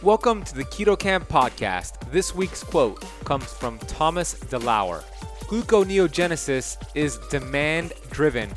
Welcome 0.00 0.44
to 0.44 0.54
the 0.54 0.62
Keto 0.62 0.96
Kamp 0.96 1.28
podcast. 1.28 2.12
This 2.12 2.32
week's 2.32 2.62
quote 2.62 3.04
comes 3.24 3.52
from 3.52 3.80
Thomas 3.80 4.34
DeLauer. 4.34 5.02
Gluconeogenesis 5.46 6.76
is 6.94 7.18
demand 7.30 7.92
driven, 8.12 8.48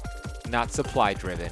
not 0.50 0.70
supply 0.72 1.16
driven. 1.16 1.50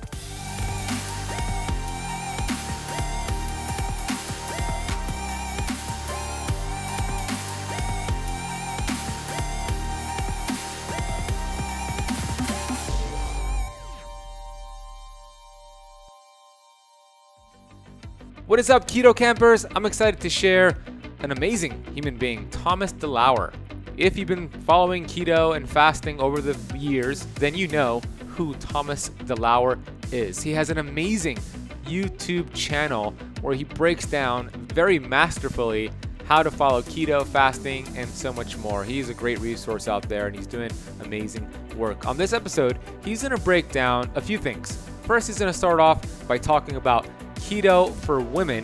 What 18.49 18.57
is 18.59 18.71
up, 18.71 18.87
Keto 18.87 19.15
Kampers? 19.15 19.67
I'm 19.75 19.85
excited 19.85 20.19
to 20.21 20.27
share 20.27 20.75
an 21.19 21.31
amazing 21.31 21.85
human 21.93 22.17
being, 22.17 22.49
Thomas 22.49 22.91
DeLauer. 22.91 23.53
If 23.95 24.17
you've 24.17 24.27
been 24.27 24.49
following 24.49 25.05
keto 25.05 25.55
and 25.55 25.69
fasting 25.69 26.19
over 26.19 26.41
the 26.41 26.57
years, 26.75 27.27
then 27.35 27.53
you 27.53 27.67
know 27.67 28.01
who 28.29 28.55
Thomas 28.55 29.09
DeLauer 29.25 29.79
is. 30.11 30.41
He 30.41 30.51
has 30.53 30.71
an 30.71 30.79
amazing 30.79 31.37
YouTube 31.85 32.51
channel 32.55 33.13
where 33.41 33.53
he 33.53 33.65
breaks 33.65 34.07
down 34.07 34.49
very 34.73 34.97
masterfully 34.97 35.91
how 36.25 36.41
to 36.41 36.49
follow 36.49 36.81
keto, 36.81 37.23
fasting, 37.27 37.87
and 37.95 38.09
so 38.09 38.33
much 38.33 38.57
more. 38.57 38.83
He's 38.83 39.09
a 39.09 39.13
great 39.13 39.39
resource 39.41 39.87
out 39.87 40.09
there 40.09 40.25
and 40.25 40.35
he's 40.35 40.47
doing 40.47 40.71
amazing 41.01 41.47
work. 41.75 42.07
On 42.07 42.17
this 42.17 42.33
episode, 42.33 42.79
he's 43.05 43.21
to 43.21 43.37
break 43.37 43.71
down 43.71 44.09
a 44.15 44.21
few 44.21 44.39
things. 44.39 44.75
First, 45.03 45.27
he's 45.27 45.37
to 45.37 45.53
start 45.53 45.79
off 45.79 46.27
by 46.27 46.39
talking 46.39 46.77
about 46.77 47.05
keto 47.49 47.91
for 47.95 48.21
women, 48.21 48.63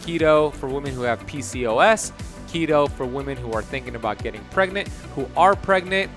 keto 0.00 0.54
for 0.54 0.66
women 0.66 0.94
who 0.94 1.02
have 1.02 1.20
PCOS, 1.26 2.12
keto 2.48 2.90
for 2.90 3.04
women 3.04 3.36
who 3.36 3.52
are 3.52 3.60
thinking 3.60 3.94
about 3.94 4.22
getting 4.22 4.42
pregnant, 4.44 4.88
who 5.14 5.28
are 5.36 5.54
pregnant, 5.54 6.10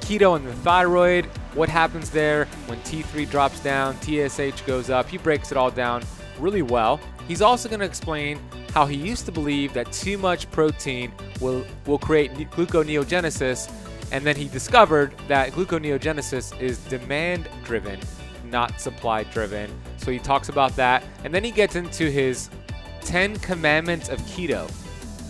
keto 0.00 0.36
and 0.36 0.46
the 0.46 0.52
thyroid, 0.56 1.24
what 1.54 1.70
happens 1.70 2.10
there 2.10 2.44
when 2.66 2.78
T3 2.80 3.30
drops 3.30 3.60
down, 3.60 3.98
TSH 4.02 4.60
goes 4.66 4.90
up. 4.90 5.08
He 5.08 5.16
breaks 5.16 5.50
it 5.50 5.56
all 5.56 5.70
down 5.70 6.02
really 6.38 6.60
well. 6.60 7.00
He's 7.26 7.40
also 7.40 7.66
going 7.66 7.80
to 7.80 7.86
explain 7.86 8.38
how 8.74 8.84
he 8.84 8.96
used 8.96 9.24
to 9.24 9.32
believe 9.32 9.72
that 9.72 9.90
too 9.90 10.18
much 10.18 10.50
protein 10.50 11.12
will, 11.40 11.64
will 11.86 11.98
create 11.98 12.34
gluconeogenesis, 12.34 13.72
and 14.12 14.22
then 14.22 14.36
he 14.36 14.48
discovered 14.48 15.14
that 15.28 15.52
gluconeogenesis 15.52 16.60
is 16.60 16.76
demand 16.84 17.48
driven, 17.64 17.98
not 18.44 18.78
supply 18.82 19.22
driven. 19.24 19.70
So 20.08 20.12
he 20.12 20.18
talks 20.18 20.48
about 20.48 20.74
that. 20.76 21.04
And 21.22 21.34
then 21.34 21.44
he 21.44 21.50
gets 21.50 21.76
into 21.76 22.10
his 22.10 22.48
10 23.02 23.40
commandments 23.40 24.08
of 24.08 24.18
keto. 24.22 24.66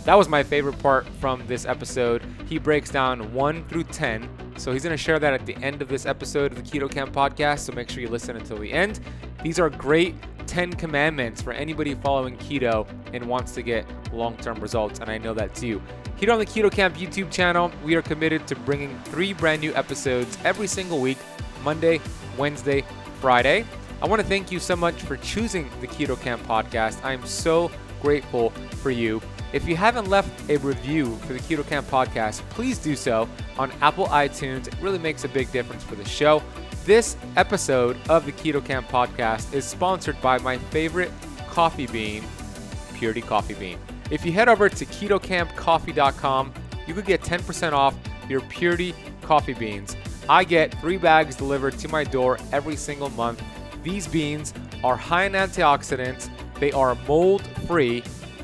That 0.05 0.15
was 0.15 0.29
my 0.29 0.45
favorite 0.45 0.79
part 0.79 1.05
from 1.21 1.45
this 1.49 1.67
episode. 1.67 2.23
He 2.47 2.59
breaks 2.59 2.89
down 2.89 3.35
1 3.35 3.67
through 3.67 3.83
10. 3.83 4.29
So 4.57 4.73
he's 4.73 4.85
going 4.85 4.97
to 4.97 5.03
share 5.03 5.19
that 5.19 5.35
at 5.35 5.47
the 5.47 5.57
end 5.57 5.83
of 5.83 5.89
this 5.89 6.07
episode 6.07 6.53
of 6.53 6.59
the 6.59 6.63
Keto 6.63 6.89
Kamp 6.89 7.13
podcast. 7.13 7.59
So 7.67 7.73
make 7.73 7.91
sure 7.91 8.01
you 8.01 8.09
listen 8.09 8.37
until 8.37 8.57
the 8.57 8.73
end. 8.73 9.01
These 9.43 9.59
are 9.59 9.69
great 9.69 10.15
10 10.47 10.75
commandments 10.75 11.43
for 11.43 11.53
anybody 11.53 11.97
following 11.97 12.37
keto 12.37 12.87
and 13.13 13.27
wants 13.27 13.55
to 13.55 13.63
get 13.63 13.85
long 14.13 14.37
term 14.37 14.61
results. 14.61 15.01
And 15.01 15.11
I 15.11 15.19
know 15.19 15.35
that's 15.35 15.61
you. 15.61 15.83
Here 16.19 16.31
on 16.31 16.39
the 16.39 16.47
Keto 16.47 16.71
Kamp 16.71 16.97
YouTube 16.97 17.33
channel, 17.33 17.73
we 17.83 17.97
are 17.97 18.03
committed 18.03 18.47
to 18.47 18.55
bringing 18.55 18.97
three 19.07 19.33
brand 19.33 19.61
new 19.61 19.75
episodes 19.75 20.39
every 20.45 20.69
single 20.69 21.01
week 21.01 21.19
Monday, 21.65 22.01
Wednesday, 22.37 22.85
Friday. 23.21 23.65
I 24.01 24.07
want 24.07 24.23
to 24.23 24.29
thank 24.29 24.53
you 24.53 24.61
so 24.61 24.77
much 24.77 24.95
for 24.95 25.17
choosing 25.17 25.69
the 25.81 25.89
Keto 25.89 26.21
Kamp 26.21 26.43
podcast. 26.45 27.03
I 27.05 27.13
am 27.13 27.27
so 27.27 27.71
grateful 28.01 28.51
for 28.81 28.91
you. 28.91 29.21
If 29.53 29.67
you 29.67 29.75
haven't 29.75 30.09
left 30.09 30.49
a 30.51 30.59
review 30.59 31.17
for 31.17 31.33
the 31.33 31.41
Keto 31.41 31.67
Kamp 31.67 31.89
podcast, 31.89 32.41
please 32.51 32.79
do 32.79 32.95
so 32.95 33.29
on 33.59 33.73
Apple 33.81 34.07
iTunes. 34.07 34.69
It 34.69 34.77
really 34.81 34.99
makes 34.99 35.25
a 35.25 35.29
big 35.29 35.51
difference 35.51 35.83
for 35.83 35.97
the 35.97 36.05
show. 36.05 36.43
This 36.85 37.17
episode 37.37 37.97
of 38.09 38.25
the 38.25 38.33
Keto 38.33 38.65
Kamp 38.65 38.89
podcast 38.89 39.53
is 39.53 39.65
sponsored 39.65 40.21
by 40.21 40.39
my 40.39 40.59
favorite 40.59 41.11
coffee 41.49 41.87
bean, 41.87 42.23
Purity 42.95 43.21
Coffee 43.21 43.55
Bean. 43.55 43.79
If 44.11 44.25
you 44.25 44.33
head 44.33 44.49
over 44.49 44.69
to 44.69 44.87
ketokampcoffee.com, 44.87 46.55
you 46.87 46.95
could 46.95 47.05
get 47.05 47.23
10% 47.23 47.73
off 47.73 47.97
your 48.29 48.43
Purity 48.43 48.95
coffee 49.23 49.55
beans. 49.55 49.97
I 50.29 50.45
get 50.45 50.79
three 50.81 50.99
bags 50.99 51.35
delivered 51.37 51.79
to 51.79 51.89
my 51.89 52.05
door 52.05 52.39
every 52.53 52.77
single 52.77 53.11
month 53.11 53.43
these 53.83 54.07
beans 54.07 54.55
are 54.85 54.97
high 54.97 55.25
in 55.25 55.33
antioxidants, 55.33 56.29
they 56.59 56.73
are 56.73 56.95
mold 57.07 57.47
free, 57.67 58.03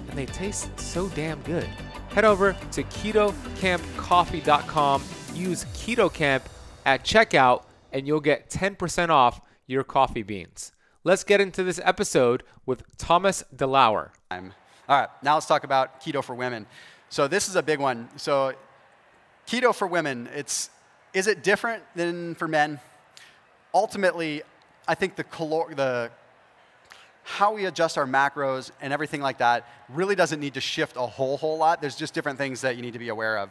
and 0.09 0.19
they 0.19 0.27
taste 0.27 0.79
so 0.79 1.09
damn 1.09 1.41
good. 1.43 1.69
Head 2.11 2.25
over 2.25 2.55
to 2.73 2.83
ketokampcoffee.com, 2.85 5.03
use 5.35 5.65
KetoKamp 5.65 6.43
at 6.87 7.05
checkout, 7.05 7.65
and 7.93 8.07
you'll 8.07 8.21
get 8.21 8.51
10% 8.51 9.09
off 9.09 9.41
your 9.67 9.85
coffee 9.85 10.23
beans. 10.23 10.73
Let's 11.03 11.25
get 11.25 11.41
into 11.41 11.63
this 11.63 11.81
episode 11.83 12.43
with 12.67 12.83
Thomas 12.97 13.45
DeLauer. 13.55 14.11
All 14.31 14.51
right, 14.89 15.09
now 15.23 15.35
let's 15.35 15.47
talk 15.47 15.65
about 15.65 16.01
keto 16.01 16.23
for 16.23 16.35
women. 16.35 16.67
So 17.09 17.29
this 17.29 17.49
is 17.49 17.57
a 17.57 17.63
big 17.63 17.79
one. 17.79 18.09
So 18.17 18.55
keto 19.47 19.75
for 19.75 19.87
women, 19.87 20.29
it's 20.35 20.71
is 21.13 21.27
it 21.27 21.43
different 21.43 21.83
than 21.95 22.35
for 22.35 22.49
men? 22.49 22.81
Ultimately, 23.73 24.43
I 24.87 24.95
think 24.95 25.17
the, 25.17 25.25
calor- 25.25 25.75
the 25.75 26.11
how 27.23 27.55
we 27.55 27.65
adjust 27.65 27.97
our 27.97 28.07
macros 28.07 28.71
and 28.81 28.93
everything 28.93 29.21
like 29.21 29.39
that 29.39 29.67
really 29.89 30.15
doesn't 30.15 30.41
need 30.41 30.55
to 30.55 30.61
shift 30.61 30.97
a 30.97 31.07
whole 31.07 31.39
whole 31.39 31.57
lot. 31.57 31.81
There's 31.81 31.97
just 31.97 32.13
different 32.13 32.39
things 32.39 32.61
that 32.61 32.77
you 32.77 32.83
need 32.83 32.93
to 32.93 32.99
be 32.99 33.09
aware 33.09 33.39
of. 33.39 33.51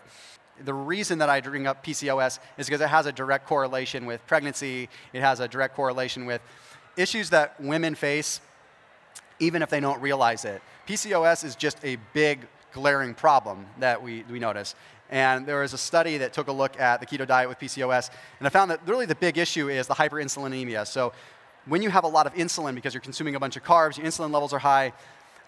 The 0.63 0.73
reason 0.73 1.17
that 1.17 1.29
I 1.29 1.41
bring 1.41 1.66
up 1.66 1.83
PCOS 1.83 2.38
is 2.57 2.67
because 2.67 2.81
it 2.81 2.89
has 2.89 3.07
a 3.07 3.11
direct 3.11 3.47
correlation 3.47 4.05
with 4.05 4.25
pregnancy. 4.27 4.88
It 5.11 5.21
has 5.21 5.39
a 5.39 5.47
direct 5.47 5.75
correlation 5.75 6.27
with 6.27 6.41
issues 6.95 7.31
that 7.31 7.59
women 7.59 7.95
face 7.95 8.39
even 9.39 9.63
if 9.63 9.69
they 9.69 9.79
don't 9.79 10.00
realize 10.00 10.45
it. 10.45 10.61
PCOS 10.88 11.44
is 11.44 11.55
just 11.55 11.77
a 11.83 11.97
big 12.13 12.47
glaring 12.71 13.13
problem 13.13 13.65
that 13.79 14.01
we, 14.01 14.23
we 14.29 14.39
notice. 14.39 14.75
And 15.13 15.46
there 15.46 15.62
was 15.62 15.74
a 15.74 15.78
study 15.78 16.18
that 16.18 16.34
took 16.34 16.47
a 16.47 16.51
look 16.51 16.79
at 16.79 17.00
the 17.00 17.06
keto 17.06 17.28
diet 17.28 17.47
with 17.47 17.59
PCOS, 17.59 18.09
and 18.40 18.47
I 18.47 18.50
found 18.50 18.72
that 18.72 18.79
really 18.88 19.06
the 19.06 19.13
big 19.13 19.38
issue 19.38 19.69
is 19.69 19.85
the 19.85 19.94
hyperinsulinemia. 19.94 20.88
So 20.88 21.13
when 21.68 21.84
you 21.84 21.91
have 21.91 22.03
a 22.03 22.07
lot 22.07 22.25
of 22.25 22.34
insulin 22.34 22.74
because 22.74 22.96
you're 22.96 23.01
consuming 23.01 23.35
a 23.35 23.40
bunch 23.40 23.56
of 23.56 23.63
carbs, 23.63 23.96
your 23.96 24.07
insulin 24.07 24.31
levels 24.31 24.53
are 24.53 24.59
high, 24.59 24.91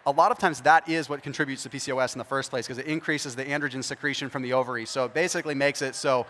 a 0.06 0.12
lot 0.12 0.30
of 0.30 0.38
times 0.38 0.62
that 0.62 0.88
is 0.88 1.09
what 1.09 1.24
contributes 1.24 1.64
to 1.64 1.70
PCOS 1.70 2.14
in 2.14 2.20
the 2.20 2.26
first 2.26 2.52
place 2.52 2.68
because 2.68 2.78
it 2.78 2.86
increases 2.86 3.36
the 3.36 3.44
androgen 3.44 3.84
secretion 3.84 4.30
from 4.30 4.44
the 4.44 4.53
ovary. 4.53 4.86
So 4.86 5.06
it 5.06 5.16
basically 5.16 5.56
makes 5.56 5.82
it 5.82 5.96
so 5.96 6.28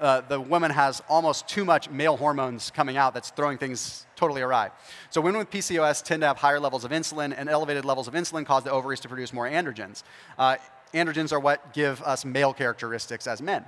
uh, 0.00 0.20
the 0.20 0.40
woman 0.40 0.70
has 0.70 1.02
almost 1.08 1.48
too 1.48 1.64
much 1.64 1.90
male 1.90 2.16
hormones 2.16 2.70
coming 2.70 2.96
out 2.96 3.14
that's 3.14 3.30
throwing 3.30 3.58
things 3.58 4.06
totally 4.14 4.42
awry. 4.42 4.70
So 5.10 5.20
women 5.20 5.40
with 5.40 5.50
PCOS 5.50 6.04
tend 6.04 6.22
to 6.22 6.28
have 6.28 6.36
higher 6.36 6.60
levels 6.60 6.84
of 6.84 6.92
insulin, 6.92 7.34
and 7.36 7.48
elevated 7.48 7.84
levels 7.84 8.06
of 8.06 8.14
insulin 8.14 8.46
cause 8.46 8.62
the 8.62 8.70
ovaries 8.70 9.00
to 9.00 9.08
produce 9.08 9.32
more 9.32 9.48
androgens. 9.48 10.04
Uh, 10.38 10.56
androgens 10.92 11.32
are 11.32 11.40
what 11.40 11.72
give 11.72 12.02
us 12.02 12.24
male 12.24 12.52
characteristics 12.52 13.26
as 13.26 13.40
men. 13.40 13.64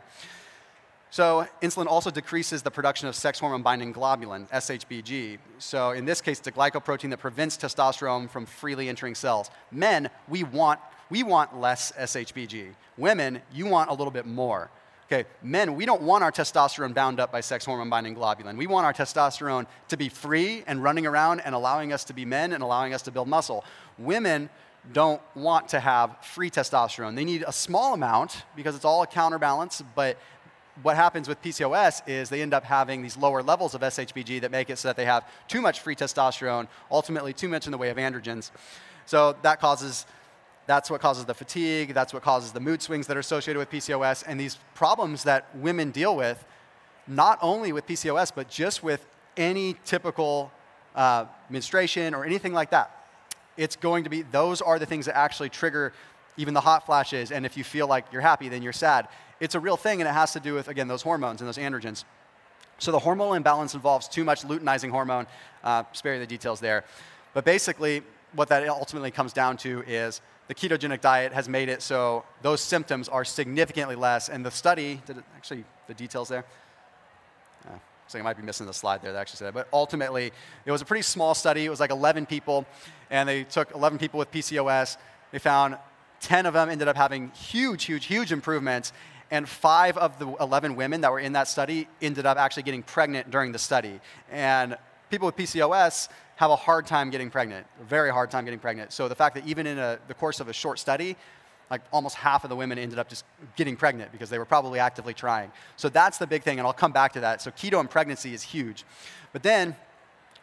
So 1.12 1.46
insulin 1.60 1.88
also 1.88 2.10
decreases 2.10 2.62
the 2.62 2.70
production 2.70 3.06
of 3.06 3.14
sex 3.14 3.38
hormone 3.38 3.60
binding 3.60 3.92
globulin, 3.92 4.48
SHBG. 4.48 5.36
So 5.58 5.90
in 5.90 6.06
this 6.06 6.22
case, 6.22 6.38
it's 6.38 6.48
a 6.48 6.52
glycoprotein 6.52 7.10
that 7.10 7.18
prevents 7.18 7.58
testosterone 7.58 8.30
from 8.30 8.46
freely 8.46 8.88
entering 8.88 9.14
cells. 9.14 9.50
Men, 9.70 10.08
we 10.26 10.42
want, 10.42 10.80
we 11.10 11.22
want 11.22 11.60
less 11.60 11.92
SHBG. 11.92 12.68
Women, 12.96 13.42
you 13.52 13.66
want 13.66 13.90
a 13.90 13.92
little 13.92 14.10
bit 14.10 14.24
more. 14.24 14.70
Okay, 15.12 15.28
men, 15.42 15.76
we 15.76 15.84
don't 15.84 16.00
want 16.00 16.24
our 16.24 16.32
testosterone 16.32 16.94
bound 16.94 17.20
up 17.20 17.30
by 17.30 17.42
sex 17.42 17.66
hormone 17.66 17.90
binding 17.90 18.14
globulin. 18.14 18.56
We 18.56 18.66
want 18.66 18.86
our 18.86 18.94
testosterone 18.94 19.66
to 19.88 19.98
be 19.98 20.08
free 20.08 20.64
and 20.66 20.82
running 20.82 21.06
around 21.06 21.40
and 21.40 21.54
allowing 21.54 21.92
us 21.92 22.04
to 22.04 22.14
be 22.14 22.24
men 22.24 22.54
and 22.54 22.62
allowing 22.62 22.94
us 22.94 23.02
to 23.02 23.10
build 23.10 23.28
muscle. 23.28 23.66
Women, 23.98 24.48
don't 24.90 25.22
want 25.34 25.68
to 25.68 25.80
have 25.80 26.16
free 26.24 26.50
testosterone. 26.50 27.14
They 27.14 27.24
need 27.24 27.44
a 27.46 27.52
small 27.52 27.94
amount 27.94 28.42
because 28.56 28.74
it's 28.74 28.84
all 28.84 29.02
a 29.02 29.06
counterbalance, 29.06 29.82
but 29.94 30.18
what 30.82 30.96
happens 30.96 31.28
with 31.28 31.40
PCOS 31.42 32.02
is 32.08 32.30
they 32.30 32.42
end 32.42 32.54
up 32.54 32.64
having 32.64 33.02
these 33.02 33.16
lower 33.16 33.42
levels 33.42 33.74
of 33.74 33.82
SHBG 33.82 34.40
that 34.40 34.50
make 34.50 34.70
it 34.70 34.78
so 34.78 34.88
that 34.88 34.96
they 34.96 35.04
have 35.04 35.28
too 35.46 35.60
much 35.60 35.80
free 35.80 35.94
testosterone, 35.94 36.66
ultimately 36.90 37.32
too 37.32 37.48
much 37.48 37.66
in 37.66 37.72
the 37.72 37.78
way 37.78 37.90
of 37.90 37.96
androgens. 37.96 38.50
So 39.06 39.36
that 39.42 39.60
causes 39.60 40.06
that's 40.66 40.88
what 40.90 41.00
causes 41.00 41.24
the 41.24 41.34
fatigue, 41.34 41.92
that's 41.92 42.14
what 42.14 42.22
causes 42.22 42.52
the 42.52 42.60
mood 42.60 42.80
swings 42.80 43.08
that 43.08 43.16
are 43.16 43.20
associated 43.20 43.58
with 43.58 43.68
PCOS 43.68 44.22
and 44.26 44.38
these 44.38 44.58
problems 44.74 45.24
that 45.24 45.54
women 45.56 45.90
deal 45.90 46.16
with 46.16 46.44
not 47.08 47.36
only 47.42 47.72
with 47.72 47.86
PCOS 47.86 48.32
but 48.34 48.48
just 48.48 48.82
with 48.82 49.04
any 49.36 49.76
typical 49.84 50.52
uh, 50.94 51.24
menstruation 51.50 52.14
or 52.14 52.24
anything 52.24 52.52
like 52.52 52.70
that 52.70 53.01
it's 53.56 53.76
going 53.76 54.04
to 54.04 54.10
be, 54.10 54.22
those 54.22 54.62
are 54.62 54.78
the 54.78 54.86
things 54.86 55.06
that 55.06 55.16
actually 55.16 55.48
trigger 55.48 55.92
even 56.36 56.54
the 56.54 56.60
hot 56.60 56.86
flashes. 56.86 57.30
And 57.30 57.44
if 57.44 57.56
you 57.56 57.64
feel 57.64 57.86
like 57.86 58.06
you're 58.12 58.22
happy, 58.22 58.48
then 58.48 58.62
you're 58.62 58.72
sad. 58.72 59.08
It's 59.40 59.54
a 59.54 59.60
real 59.60 59.76
thing, 59.76 60.00
and 60.00 60.08
it 60.08 60.12
has 60.12 60.32
to 60.32 60.40
do 60.40 60.54
with, 60.54 60.68
again, 60.68 60.88
those 60.88 61.02
hormones 61.02 61.40
and 61.40 61.48
those 61.48 61.58
androgens. 61.58 62.04
So 62.78 62.90
the 62.90 62.98
hormonal 62.98 63.36
imbalance 63.36 63.74
involves 63.74 64.08
too 64.08 64.24
much 64.24 64.42
luteinizing 64.42 64.90
hormone. 64.90 65.26
Uh, 65.62 65.84
spare 65.92 66.14
you 66.14 66.20
the 66.20 66.26
details 66.26 66.60
there. 66.60 66.84
But 67.34 67.44
basically, 67.44 68.02
what 68.34 68.48
that 68.48 68.66
ultimately 68.68 69.10
comes 69.10 69.32
down 69.32 69.56
to 69.58 69.82
is 69.86 70.20
the 70.48 70.54
ketogenic 70.54 71.00
diet 71.00 71.32
has 71.32 71.48
made 71.48 71.68
it 71.68 71.82
so 71.82 72.24
those 72.42 72.60
symptoms 72.60 73.08
are 73.08 73.24
significantly 73.24 73.94
less. 73.94 74.28
And 74.28 74.44
the 74.44 74.50
study, 74.50 75.00
did 75.06 75.18
it, 75.18 75.24
actually, 75.36 75.64
the 75.86 75.94
details 75.94 76.28
there? 76.28 76.44
So 78.12 78.18
I 78.18 78.22
might 78.22 78.36
be 78.36 78.42
missing 78.42 78.66
the 78.66 78.74
slide 78.74 79.00
there 79.00 79.10
that 79.12 79.18
actually 79.18 79.38
said 79.38 79.48
it. 79.48 79.54
But 79.54 79.68
ultimately, 79.72 80.32
it 80.66 80.70
was 80.70 80.82
a 80.82 80.84
pretty 80.84 81.02
small 81.02 81.34
study. 81.34 81.64
It 81.64 81.70
was 81.70 81.80
like 81.80 81.90
11 81.90 82.26
people, 82.26 82.66
and 83.10 83.26
they 83.26 83.44
took 83.44 83.74
11 83.74 83.98
people 83.98 84.18
with 84.18 84.30
PCOS. 84.30 84.98
They 85.30 85.38
found 85.38 85.78
10 86.20 86.44
of 86.44 86.52
them 86.52 86.68
ended 86.68 86.88
up 86.88 86.96
having 86.96 87.30
huge, 87.30 87.84
huge, 87.84 88.04
huge 88.04 88.30
improvements. 88.30 88.92
And 89.30 89.48
five 89.48 89.96
of 89.96 90.18
the 90.18 90.28
11 90.40 90.76
women 90.76 91.00
that 91.00 91.10
were 91.10 91.20
in 91.20 91.32
that 91.32 91.48
study 91.48 91.88
ended 92.02 92.26
up 92.26 92.36
actually 92.36 92.64
getting 92.64 92.82
pregnant 92.82 93.30
during 93.30 93.50
the 93.50 93.58
study. 93.58 93.98
And 94.30 94.76
people 95.08 95.24
with 95.24 95.36
PCOS 95.36 96.10
have 96.36 96.50
a 96.50 96.56
hard 96.56 96.86
time 96.86 97.08
getting 97.08 97.30
pregnant, 97.30 97.66
a 97.80 97.84
very 97.84 98.10
hard 98.10 98.30
time 98.30 98.44
getting 98.44 98.60
pregnant. 98.60 98.92
So 98.92 99.08
the 99.08 99.14
fact 99.14 99.36
that 99.36 99.46
even 99.46 99.66
in 99.66 99.78
a, 99.78 99.98
the 100.06 100.12
course 100.14 100.38
of 100.38 100.48
a 100.48 100.52
short 100.52 100.78
study, 100.78 101.16
like 101.72 101.80
almost 101.90 102.16
half 102.16 102.44
of 102.44 102.50
the 102.50 102.56
women 102.56 102.76
ended 102.76 102.98
up 102.98 103.08
just 103.08 103.24
getting 103.56 103.76
pregnant 103.76 104.12
because 104.12 104.28
they 104.28 104.38
were 104.38 104.44
probably 104.44 104.78
actively 104.78 105.14
trying. 105.14 105.50
So 105.76 105.88
that's 105.88 106.18
the 106.18 106.26
big 106.26 106.42
thing, 106.42 106.58
and 106.58 106.66
I'll 106.66 106.74
come 106.74 106.92
back 106.92 107.14
to 107.14 107.20
that. 107.20 107.40
So 107.40 107.50
keto 107.50 107.80
and 107.80 107.88
pregnancy 107.88 108.34
is 108.34 108.42
huge. 108.42 108.84
But 109.32 109.42
then 109.42 109.74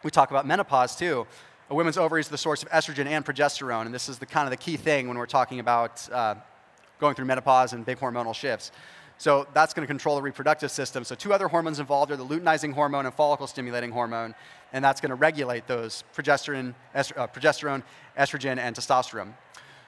we 0.03 0.09
talk 0.09 0.31
about 0.31 0.47
menopause 0.47 0.95
too. 0.95 1.27
A 1.69 1.75
woman's 1.75 1.97
ovaries 1.97 2.29
are 2.29 2.31
the 2.31 2.37
source 2.39 2.63
of 2.63 2.69
estrogen 2.69 3.05
and 3.05 3.23
progesterone, 3.23 3.85
and 3.85 3.93
this 3.93 4.09
is 4.09 4.17
the 4.17 4.25
kind 4.25 4.47
of 4.47 4.49
the 4.49 4.57
key 4.57 4.75
thing 4.75 5.07
when 5.07 5.19
we're 5.19 5.27
talking 5.27 5.59
about 5.59 6.11
uh, 6.11 6.33
going 6.99 7.13
through 7.13 7.25
menopause 7.25 7.73
and 7.73 7.85
big 7.85 7.99
hormonal 7.99 8.33
shifts. 8.33 8.71
So 9.19 9.45
that's 9.53 9.75
going 9.75 9.83
to 9.83 9.87
control 9.87 10.15
the 10.15 10.23
reproductive 10.23 10.71
system. 10.71 11.03
So 11.03 11.13
two 11.13 11.31
other 11.31 11.47
hormones 11.47 11.79
involved 11.79 12.11
are 12.11 12.15
the 12.15 12.25
luteinizing 12.25 12.73
hormone 12.73 13.05
and 13.05 13.13
follicle 13.13 13.45
stimulating 13.45 13.91
hormone, 13.91 14.33
and 14.73 14.83
that's 14.83 14.99
going 14.99 15.09
to 15.09 15.15
regulate 15.15 15.67
those 15.67 16.03
progesterone, 16.15 16.73
est- 16.95 17.15
uh, 17.15 17.27
progesterone, 17.27 17.83
estrogen, 18.17 18.57
and 18.57 18.75
testosterone. 18.75 19.33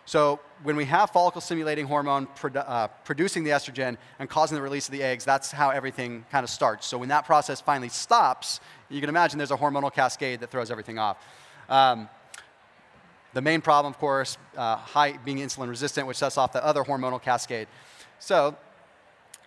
So 0.05 0.39
when 0.63 0.75
we 0.75 0.85
have 0.85 1.11
follicle 1.11 1.41
stimulating 1.41 1.85
hormone 1.85 2.27
produ- 2.35 2.67
uh, 2.67 2.87
producing 3.05 3.43
the 3.43 3.51
estrogen 3.51 3.97
and 4.19 4.29
causing 4.29 4.55
the 4.55 4.61
release 4.61 4.87
of 4.87 4.91
the 4.93 5.03
eggs, 5.03 5.23
that's 5.23 5.51
how 5.51 5.69
everything 5.69 6.25
kind 6.31 6.43
of 6.43 6.49
starts. 6.49 6.87
So 6.87 6.97
when 6.97 7.09
that 7.09 7.25
process 7.25 7.61
finally 7.61 7.89
stops, 7.89 8.59
you 8.89 8.99
can 8.99 9.09
imagine 9.09 9.37
there's 9.37 9.51
a 9.51 9.57
hormonal 9.57 9.93
cascade 9.93 10.39
that 10.41 10.49
throws 10.49 10.71
everything 10.71 10.97
off. 10.99 11.17
Um, 11.69 12.09
the 13.33 13.41
main 13.41 13.61
problem, 13.61 13.93
of 13.93 13.99
course, 13.99 14.37
uh, 14.57 14.75
high 14.75 15.13
being 15.23 15.37
insulin 15.37 15.69
resistant, 15.69 16.07
which 16.07 16.17
sets 16.17 16.37
off 16.37 16.51
the 16.51 16.63
other 16.65 16.83
hormonal 16.83 17.21
cascade. 17.21 17.67
So 18.19 18.57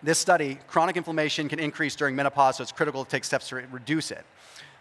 this 0.01 0.17
study, 0.17 0.59
chronic 0.67 0.97
inflammation 0.97 1.47
can 1.47 1.59
increase 1.59 1.95
during 1.95 2.15
menopause, 2.15 2.57
so 2.57 2.63
it's 2.63 2.71
critical 2.71 3.03
to 3.03 3.09
take 3.09 3.23
steps 3.23 3.49
to 3.49 3.57
re- 3.57 3.65
reduce 3.71 4.11
it. 4.11 4.25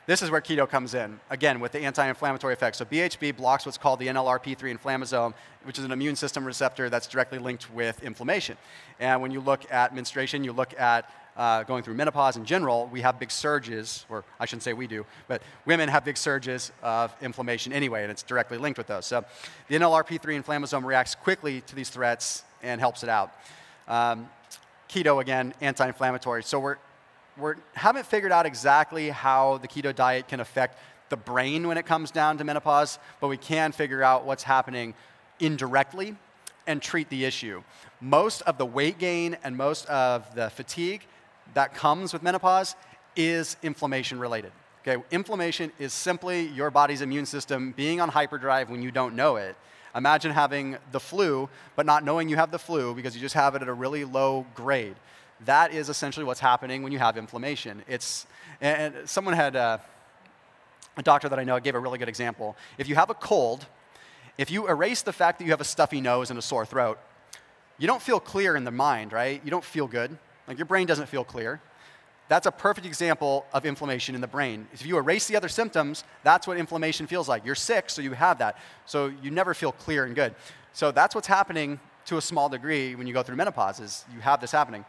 This 0.06 0.20
is 0.20 0.30
where 0.30 0.42
keto 0.42 0.68
comes 0.68 0.92
in, 0.92 1.18
again, 1.30 1.60
with 1.60 1.72
the 1.72 1.80
anti 1.80 2.06
inflammatory 2.06 2.52
effects. 2.52 2.76
So, 2.76 2.84
BHB 2.84 3.36
blocks 3.36 3.64
what's 3.64 3.78
called 3.78 3.98
the 4.00 4.08
NLRP3 4.08 4.78
inflammasome, 4.78 5.32
which 5.62 5.78
is 5.78 5.84
an 5.84 5.92
immune 5.92 6.14
system 6.14 6.44
receptor 6.44 6.90
that's 6.90 7.06
directly 7.06 7.38
linked 7.38 7.72
with 7.72 8.02
inflammation. 8.02 8.58
And 9.00 9.22
when 9.22 9.30
you 9.30 9.40
look 9.40 9.70
at 9.72 9.94
menstruation, 9.94 10.44
you 10.44 10.52
look 10.52 10.78
at 10.78 11.10
uh, 11.38 11.62
going 11.62 11.82
through 11.82 11.94
menopause 11.94 12.36
in 12.36 12.44
general, 12.44 12.86
we 12.92 13.00
have 13.00 13.18
big 13.18 13.30
surges, 13.30 14.04
or 14.10 14.24
I 14.38 14.44
shouldn't 14.44 14.62
say 14.62 14.74
we 14.74 14.86
do, 14.86 15.06
but 15.26 15.40
women 15.64 15.88
have 15.88 16.04
big 16.04 16.18
surges 16.18 16.70
of 16.82 17.14
inflammation 17.22 17.72
anyway, 17.72 18.02
and 18.02 18.10
it's 18.10 18.22
directly 18.22 18.58
linked 18.58 18.76
with 18.76 18.86
those. 18.86 19.06
So, 19.06 19.24
the 19.68 19.76
NLRP3 19.76 20.44
inflammasome 20.44 20.84
reacts 20.84 21.14
quickly 21.14 21.62
to 21.62 21.74
these 21.74 21.88
threats 21.88 22.44
and 22.62 22.78
helps 22.78 23.02
it 23.02 23.08
out. 23.08 23.32
Um, 23.88 24.28
keto, 24.90 25.22
again, 25.22 25.54
anti 25.62 25.86
inflammatory. 25.86 26.42
So, 26.42 26.60
we're 26.60 26.76
we 27.36 27.52
haven't 27.74 28.06
figured 28.06 28.32
out 28.32 28.46
exactly 28.46 29.10
how 29.10 29.58
the 29.58 29.68
keto 29.68 29.94
diet 29.94 30.28
can 30.28 30.40
affect 30.40 30.78
the 31.08 31.16
brain 31.16 31.66
when 31.66 31.76
it 31.76 31.86
comes 31.86 32.10
down 32.10 32.38
to 32.38 32.44
menopause, 32.44 32.98
but 33.20 33.28
we 33.28 33.36
can 33.36 33.72
figure 33.72 34.02
out 34.02 34.24
what's 34.24 34.42
happening 34.42 34.94
indirectly 35.40 36.16
and 36.66 36.80
treat 36.80 37.08
the 37.10 37.24
issue. 37.24 37.62
Most 38.00 38.42
of 38.42 38.58
the 38.58 38.66
weight 38.66 38.98
gain 38.98 39.36
and 39.44 39.56
most 39.56 39.86
of 39.86 40.34
the 40.34 40.50
fatigue 40.50 41.02
that 41.54 41.74
comes 41.74 42.12
with 42.12 42.22
menopause 42.22 42.74
is 43.16 43.56
inflammation 43.62 44.18
related. 44.18 44.52
Okay, 44.86 45.02
inflammation 45.10 45.72
is 45.78 45.92
simply 45.92 46.48
your 46.48 46.70
body's 46.70 47.00
immune 47.00 47.26
system 47.26 47.72
being 47.72 48.00
on 48.00 48.08
hyperdrive 48.08 48.70
when 48.70 48.82
you 48.82 48.90
don't 48.90 49.14
know 49.14 49.36
it. 49.36 49.56
Imagine 49.94 50.32
having 50.32 50.76
the 50.92 51.00
flu, 51.00 51.48
but 51.76 51.86
not 51.86 52.04
knowing 52.04 52.28
you 52.28 52.36
have 52.36 52.50
the 52.50 52.58
flu 52.58 52.94
because 52.94 53.14
you 53.14 53.20
just 53.20 53.34
have 53.34 53.54
it 53.54 53.62
at 53.62 53.68
a 53.68 53.72
really 53.72 54.04
low 54.04 54.44
grade 54.54 54.96
that 55.44 55.72
is 55.72 55.88
essentially 55.88 56.24
what's 56.24 56.40
happening 56.40 56.82
when 56.82 56.92
you 56.92 56.98
have 56.98 57.16
inflammation. 57.16 57.82
It's, 57.88 58.26
and 58.60 58.94
someone 59.04 59.34
had, 59.34 59.56
uh, 59.56 59.78
a 60.96 61.02
doctor 61.02 61.28
that 61.28 61.38
I 61.38 61.44
know 61.44 61.58
gave 61.58 61.74
a 61.74 61.78
really 61.78 61.98
good 61.98 62.08
example. 62.08 62.56
If 62.78 62.88
you 62.88 62.94
have 62.94 63.10
a 63.10 63.14
cold, 63.14 63.66
if 64.38 64.50
you 64.50 64.68
erase 64.68 65.02
the 65.02 65.12
fact 65.12 65.38
that 65.38 65.44
you 65.44 65.50
have 65.50 65.60
a 65.60 65.64
stuffy 65.64 66.00
nose 66.00 66.30
and 66.30 66.38
a 66.38 66.42
sore 66.42 66.64
throat, 66.64 66.98
you 67.78 67.86
don't 67.86 68.02
feel 68.02 68.20
clear 68.20 68.56
in 68.56 68.64
the 68.64 68.70
mind, 68.70 69.12
right? 69.12 69.40
You 69.44 69.50
don't 69.50 69.64
feel 69.64 69.86
good. 69.86 70.16
Like 70.46 70.58
your 70.58 70.66
brain 70.66 70.86
doesn't 70.86 71.08
feel 71.08 71.24
clear. 71.24 71.60
That's 72.28 72.46
a 72.46 72.52
perfect 72.52 72.86
example 72.86 73.44
of 73.52 73.66
inflammation 73.66 74.14
in 74.14 74.20
the 74.20 74.26
brain. 74.26 74.66
If 74.72 74.86
you 74.86 74.96
erase 74.96 75.26
the 75.26 75.36
other 75.36 75.48
symptoms, 75.48 76.04
that's 76.22 76.46
what 76.46 76.56
inflammation 76.56 77.06
feels 77.06 77.28
like. 77.28 77.44
You're 77.44 77.54
sick, 77.54 77.90
so 77.90 78.00
you 78.00 78.12
have 78.12 78.38
that. 78.38 78.58
So 78.86 79.12
you 79.22 79.30
never 79.30 79.52
feel 79.52 79.72
clear 79.72 80.04
and 80.04 80.14
good. 80.14 80.34
So 80.72 80.90
that's 80.90 81.14
what's 81.14 81.26
happening 81.26 81.80
to 82.06 82.16
a 82.16 82.22
small 82.22 82.48
degree 82.48 82.94
when 82.94 83.06
you 83.06 83.12
go 83.12 83.22
through 83.22 83.36
menopause 83.36 83.80
is 83.80 84.04
you 84.14 84.20
have 84.20 84.40
this 84.40 84.52
happening. 84.52 84.84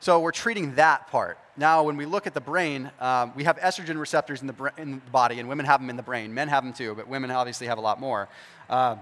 So 0.00 0.18
we're 0.18 0.32
treating 0.32 0.76
that 0.76 1.08
part. 1.10 1.38
Now, 1.58 1.82
when 1.82 1.98
we 1.98 2.06
look 2.06 2.26
at 2.26 2.32
the 2.32 2.40
brain, 2.40 2.90
um, 3.00 3.32
we 3.36 3.44
have 3.44 3.58
estrogen 3.58 4.00
receptors 4.00 4.40
in 4.40 4.46
the, 4.46 4.54
bra- 4.54 4.70
in 4.78 4.92
the, 4.92 5.10
body, 5.10 5.38
and 5.40 5.46
women 5.46 5.66
have 5.66 5.78
them 5.78 5.90
in 5.90 5.96
the 5.96 6.02
brain. 6.02 6.32
Men 6.32 6.48
have 6.48 6.64
them 6.64 6.72
too, 6.72 6.94
but 6.94 7.06
women 7.06 7.30
obviously 7.30 7.66
have 7.66 7.76
a 7.76 7.82
lot 7.82 8.00
more. 8.00 8.26
Uh, 8.70 8.96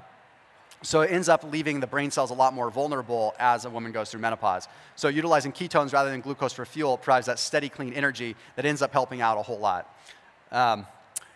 so 0.82 1.02
it 1.02 1.12
ends 1.12 1.28
up 1.28 1.44
leaving 1.44 1.78
the 1.78 1.86
brain 1.86 2.10
cells 2.10 2.30
a 2.30 2.34
lot 2.34 2.52
more 2.52 2.68
vulnerable 2.68 3.32
as 3.38 3.64
a 3.64 3.70
woman 3.70 3.92
goes 3.92 4.10
through 4.10 4.20
menopause. 4.20 4.66
So 4.96 5.06
utilizing 5.06 5.52
ketones 5.52 5.92
rather 5.92 6.10
than 6.10 6.20
glucose 6.20 6.52
for 6.52 6.66
fuel 6.66 6.96
provides 6.96 7.26
that 7.26 7.38
steady, 7.38 7.68
clean 7.68 7.92
energy 7.92 8.34
that 8.56 8.64
ends 8.64 8.82
up 8.82 8.92
helping 8.92 9.20
out 9.20 9.38
a 9.38 9.42
whole 9.42 9.58
lot. 9.58 9.96
Um, 10.50 10.84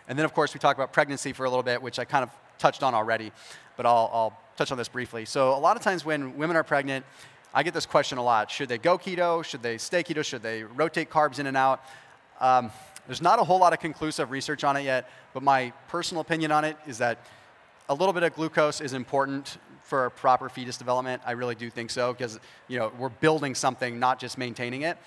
and 0.09 0.19
then, 0.19 0.25
of 0.25 0.33
course, 0.33 0.53
we 0.53 0.59
talk 0.59 0.75
about 0.75 0.91
pregnancy 0.91 1.31
for 1.31 1.45
a 1.45 1.49
little 1.49 1.63
bit, 1.63 1.81
which 1.81 1.99
I 1.99 2.05
kind 2.05 2.23
of 2.23 2.29
touched 2.57 2.83
on 2.83 2.93
already, 2.93 3.31
but 3.77 3.85
I'll, 3.85 4.09
I'll 4.13 4.39
touch 4.57 4.73
on 4.73 4.77
this 4.77 4.89
briefly. 4.89 5.23
So 5.23 5.55
a 5.55 5.59
lot 5.59 5.77
of 5.77 5.83
times 5.83 6.03
when 6.03 6.37
women 6.37 6.57
are 6.57 6.63
pregnant, 6.63 7.05
I 7.53 7.61
get 7.61 7.73
this 7.73 7.85
question 7.85 8.17
a 8.17 8.23
lot. 8.23 8.49
Should 8.49 8.69
they 8.69 8.79
go 8.79 8.97
keto? 8.97 9.43
Should 9.45 9.61
they 9.61 9.77
stay 9.77 10.03
keto? 10.03 10.25
Should 10.25 10.41
they 10.41 10.63
rotate 10.63 11.09
carbs 11.09 11.37
in 11.37 11.45
and 11.45 11.55
out? 11.55 11.83
Um, 12.39 12.71
there's 13.05 13.21
not 13.21 13.37
a 13.37 13.43
whole 13.43 13.59
lot 13.59 13.73
of 13.73 13.79
conclusive 13.79 14.31
research 14.31 14.63
on 14.63 14.75
it 14.75 14.81
yet, 14.81 15.09
but 15.33 15.43
my 15.43 15.71
personal 15.87 16.21
opinion 16.21 16.51
on 16.51 16.65
it 16.65 16.77
is 16.87 16.97
that 16.97 17.19
a 17.89 17.93
little 17.93 18.13
bit 18.13 18.23
of 18.23 18.33
glucose 18.33 18.81
is 18.81 18.93
important 18.93 19.57
for 19.83 20.09
proper 20.11 20.49
fetus 20.49 20.77
development. 20.77 21.21
I 21.25 21.33
really 21.33 21.55
do 21.55 21.69
think 21.69 21.91
so 21.91 22.13
because 22.13 22.39
you 22.67 22.79
know 22.79 22.91
we're 22.97 23.09
building 23.09 23.53
something, 23.53 23.99
not 23.99 24.19
just 24.19 24.37
maintaining 24.37 24.81
it. 24.81 24.97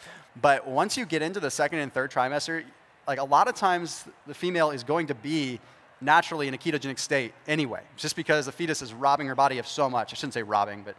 But 0.41 0.69
once 0.69 0.97
you 0.97 1.07
get 1.07 1.23
into 1.23 1.41
the 1.41 1.51
second 1.51 1.81
and 1.81 1.93
third 1.93 2.13
trimester, 2.13 2.63
like 3.09 3.19
a 3.19 3.25
lot 3.25 3.49
of 3.49 3.55
times 3.55 4.05
the 4.27 4.35
female 4.35 4.71
is 4.71 4.85
going 4.85 5.07
to 5.09 5.15
be 5.15 5.59
naturally 6.01 6.49
in 6.49 6.55
a 6.55 6.59
ketogenic 6.59 6.99
state 6.99 7.33
anyway, 7.47 7.83
just 7.97 8.17
because 8.17 8.47
the 8.47 8.53
fetus 8.53 8.83
is 8.83 8.93
robbing 8.93 9.27
her 9.27 9.35
body 9.35 9.59
of 9.59 9.67
so 9.67 9.89
much. 9.89 10.13
I 10.13 10.17
shouldn't 10.17 10.35
say 10.35 10.43
robbing, 10.43 10.85
but 10.85 10.97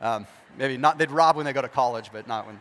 um, 0.00 0.26
maybe 0.56 0.76
not, 0.76 0.98
they'd 0.98 1.10
rob 1.10 1.36
when 1.36 1.44
they 1.44 1.52
go 1.52 1.62
to 1.62 1.68
college, 1.68 2.10
but 2.12 2.26
not 2.26 2.46
when, 2.46 2.60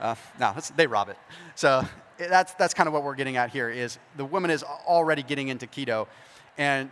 uh, 0.00 0.14
no, 0.38 0.54
they 0.76 0.86
rob 0.86 1.08
it. 1.08 1.16
So 1.54 1.84
that's, 2.18 2.54
that's 2.54 2.74
kind 2.74 2.86
of 2.86 2.92
what 2.92 3.02
we're 3.02 3.14
getting 3.14 3.36
at 3.36 3.50
here 3.50 3.70
is 3.70 3.98
the 4.16 4.24
woman 4.24 4.50
is 4.50 4.62
already 4.62 5.22
getting 5.22 5.48
into 5.48 5.66
keto. 5.66 6.06
And 6.56 6.90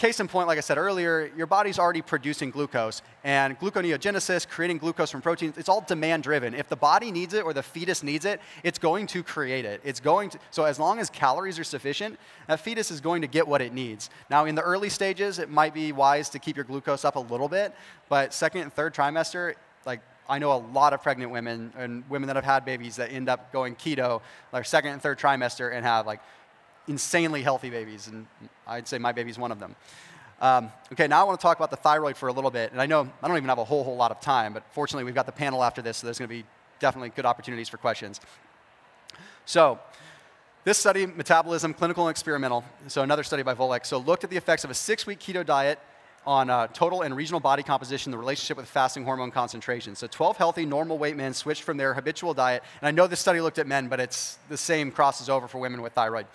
case 0.00 0.18
in 0.18 0.28
point, 0.28 0.48
like 0.48 0.56
I 0.56 0.62
said 0.62 0.78
earlier, 0.78 1.30
your 1.36 1.46
body's 1.46 1.78
already 1.78 2.00
producing 2.00 2.50
glucose, 2.50 3.02
and 3.22 3.58
gluconeogenesis, 3.60 4.48
creating 4.48 4.78
glucose 4.78 5.10
from 5.10 5.20
proteins, 5.20 5.58
it's 5.58 5.68
all 5.68 5.82
demand 5.82 6.22
driven. 6.22 6.54
If 6.54 6.70
the 6.70 6.76
body 6.76 7.12
needs 7.12 7.34
it 7.34 7.44
or 7.44 7.52
the 7.52 7.62
fetus 7.62 8.02
needs 8.02 8.24
it, 8.24 8.40
it's 8.64 8.78
going 8.78 9.06
to 9.08 9.22
create 9.22 9.66
it. 9.66 9.82
It's 9.84 10.00
going 10.00 10.30
to, 10.30 10.38
so 10.50 10.64
as 10.64 10.78
long 10.78 11.00
as 11.00 11.10
calories 11.10 11.58
are 11.58 11.64
sufficient, 11.64 12.18
that 12.46 12.60
fetus 12.60 12.90
is 12.90 13.02
going 13.02 13.20
to 13.20 13.28
get 13.28 13.46
what 13.46 13.60
it 13.60 13.74
needs. 13.74 14.08
Now, 14.30 14.46
in 14.46 14.54
the 14.54 14.62
early 14.62 14.88
stages, 14.88 15.38
it 15.38 15.50
might 15.50 15.74
be 15.74 15.92
wise 15.92 16.30
to 16.30 16.38
keep 16.38 16.56
your 16.56 16.64
glucose 16.64 17.04
up 17.04 17.16
a 17.16 17.20
little 17.20 17.48
bit, 17.48 17.74
but 18.08 18.32
second 18.32 18.62
and 18.62 18.72
third 18.72 18.94
trimester, 18.94 19.54
like 19.84 20.00
I 20.30 20.38
know 20.38 20.52
a 20.52 20.62
lot 20.72 20.94
of 20.94 21.02
pregnant 21.02 21.30
women 21.30 21.74
and 21.76 22.08
women 22.08 22.28
that 22.28 22.36
have 22.36 22.44
had 22.44 22.64
babies 22.64 22.96
that 22.96 23.12
end 23.12 23.28
up 23.28 23.52
going 23.52 23.74
keto, 23.74 24.22
like 24.50 24.64
second 24.64 24.92
and 24.92 25.02
third 25.02 25.18
trimester, 25.18 25.74
and 25.74 25.84
have 25.84 26.06
like 26.06 26.20
insanely 26.90 27.42
healthy 27.42 27.70
babies, 27.70 28.08
and 28.08 28.26
I'd 28.66 28.88
say 28.88 28.98
my 28.98 29.12
baby's 29.12 29.38
one 29.38 29.52
of 29.52 29.60
them. 29.60 29.76
Um, 30.40 30.72
okay, 30.92 31.06
now 31.06 31.20
I 31.20 31.24
want 31.24 31.38
to 31.38 31.42
talk 31.42 31.56
about 31.56 31.70
the 31.70 31.76
thyroid 31.76 32.16
for 32.16 32.28
a 32.28 32.32
little 32.32 32.50
bit. 32.50 32.72
And 32.72 32.80
I 32.80 32.86
know 32.86 33.08
I 33.22 33.28
don't 33.28 33.36
even 33.36 33.48
have 33.48 33.58
a 33.58 33.64
whole, 33.64 33.84
whole 33.84 33.96
lot 33.96 34.10
of 34.10 34.20
time, 34.20 34.54
but 34.54 34.64
fortunately 34.72 35.04
we've 35.04 35.14
got 35.14 35.26
the 35.26 35.32
panel 35.32 35.62
after 35.62 35.82
this, 35.82 35.98
so 35.98 36.06
there's 36.06 36.18
going 36.18 36.28
to 36.28 36.34
be 36.34 36.44
definitely 36.78 37.10
good 37.10 37.26
opportunities 37.26 37.68
for 37.68 37.76
questions. 37.76 38.20
So, 39.44 39.78
this 40.64 40.76
study, 40.76 41.06
metabolism, 41.06 41.72
clinical 41.72 42.06
and 42.06 42.10
experimental, 42.10 42.64
so 42.86 43.02
another 43.02 43.22
study 43.22 43.42
by 43.42 43.54
Volek, 43.54 43.86
so 43.86 43.96
looked 43.98 44.24
at 44.24 44.30
the 44.30 44.36
effects 44.36 44.62
of 44.62 44.70
a 44.70 44.74
six-week 44.74 45.18
keto 45.18 45.44
diet 45.44 45.78
on 46.26 46.50
uh, 46.50 46.66
total 46.68 47.00
and 47.00 47.16
regional 47.16 47.40
body 47.40 47.62
composition, 47.62 48.12
the 48.12 48.18
relationship 48.18 48.58
with 48.58 48.68
fasting 48.68 49.04
hormone 49.04 49.30
concentration. 49.30 49.96
So 49.96 50.06
12 50.06 50.36
healthy, 50.36 50.66
normal 50.66 50.98
weight 50.98 51.16
men 51.16 51.32
switched 51.32 51.62
from 51.62 51.78
their 51.78 51.94
habitual 51.94 52.34
diet, 52.34 52.62
and 52.80 52.88
I 52.88 52.90
know 52.90 53.06
this 53.06 53.20
study 53.20 53.40
looked 53.40 53.58
at 53.58 53.66
men, 53.66 53.88
but 53.88 54.00
it's 54.00 54.38
the 54.50 54.58
same 54.58 54.90
crosses 54.90 55.30
over 55.30 55.48
for 55.48 55.58
women 55.58 55.80
with 55.80 55.94
thyroid 55.94 56.26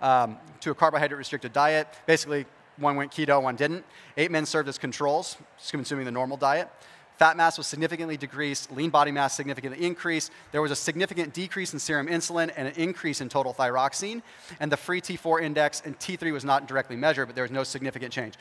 um, 0.00 0.36
to 0.60 0.70
a 0.70 0.74
carbohydrate 0.74 1.18
restricted 1.18 1.52
diet. 1.52 1.88
Basically, 2.06 2.46
one 2.76 2.96
went 2.96 3.12
keto, 3.12 3.40
one 3.42 3.56
didn't. 3.56 3.84
Eight 4.16 4.30
men 4.30 4.46
served 4.46 4.68
as 4.68 4.78
controls, 4.78 5.36
consuming 5.70 6.04
the 6.04 6.10
normal 6.12 6.36
diet. 6.36 6.68
Fat 7.16 7.36
mass 7.36 7.56
was 7.56 7.68
significantly 7.68 8.16
decreased, 8.16 8.72
lean 8.72 8.90
body 8.90 9.12
mass 9.12 9.36
significantly 9.36 9.84
increased. 9.86 10.32
There 10.50 10.60
was 10.60 10.72
a 10.72 10.76
significant 10.76 11.32
decrease 11.32 11.72
in 11.72 11.78
serum 11.78 12.08
insulin 12.08 12.52
and 12.56 12.66
an 12.66 12.74
increase 12.74 13.20
in 13.20 13.28
total 13.28 13.54
thyroxine. 13.54 14.20
And 14.58 14.70
the 14.70 14.76
free 14.76 15.00
T4 15.00 15.40
index 15.40 15.80
and 15.84 15.96
T3 15.98 16.32
was 16.32 16.44
not 16.44 16.66
directly 16.66 16.96
measured, 16.96 17.28
but 17.28 17.36
there 17.36 17.44
was 17.44 17.52
no 17.52 17.62
significant 17.62 18.12
change. 18.12 18.34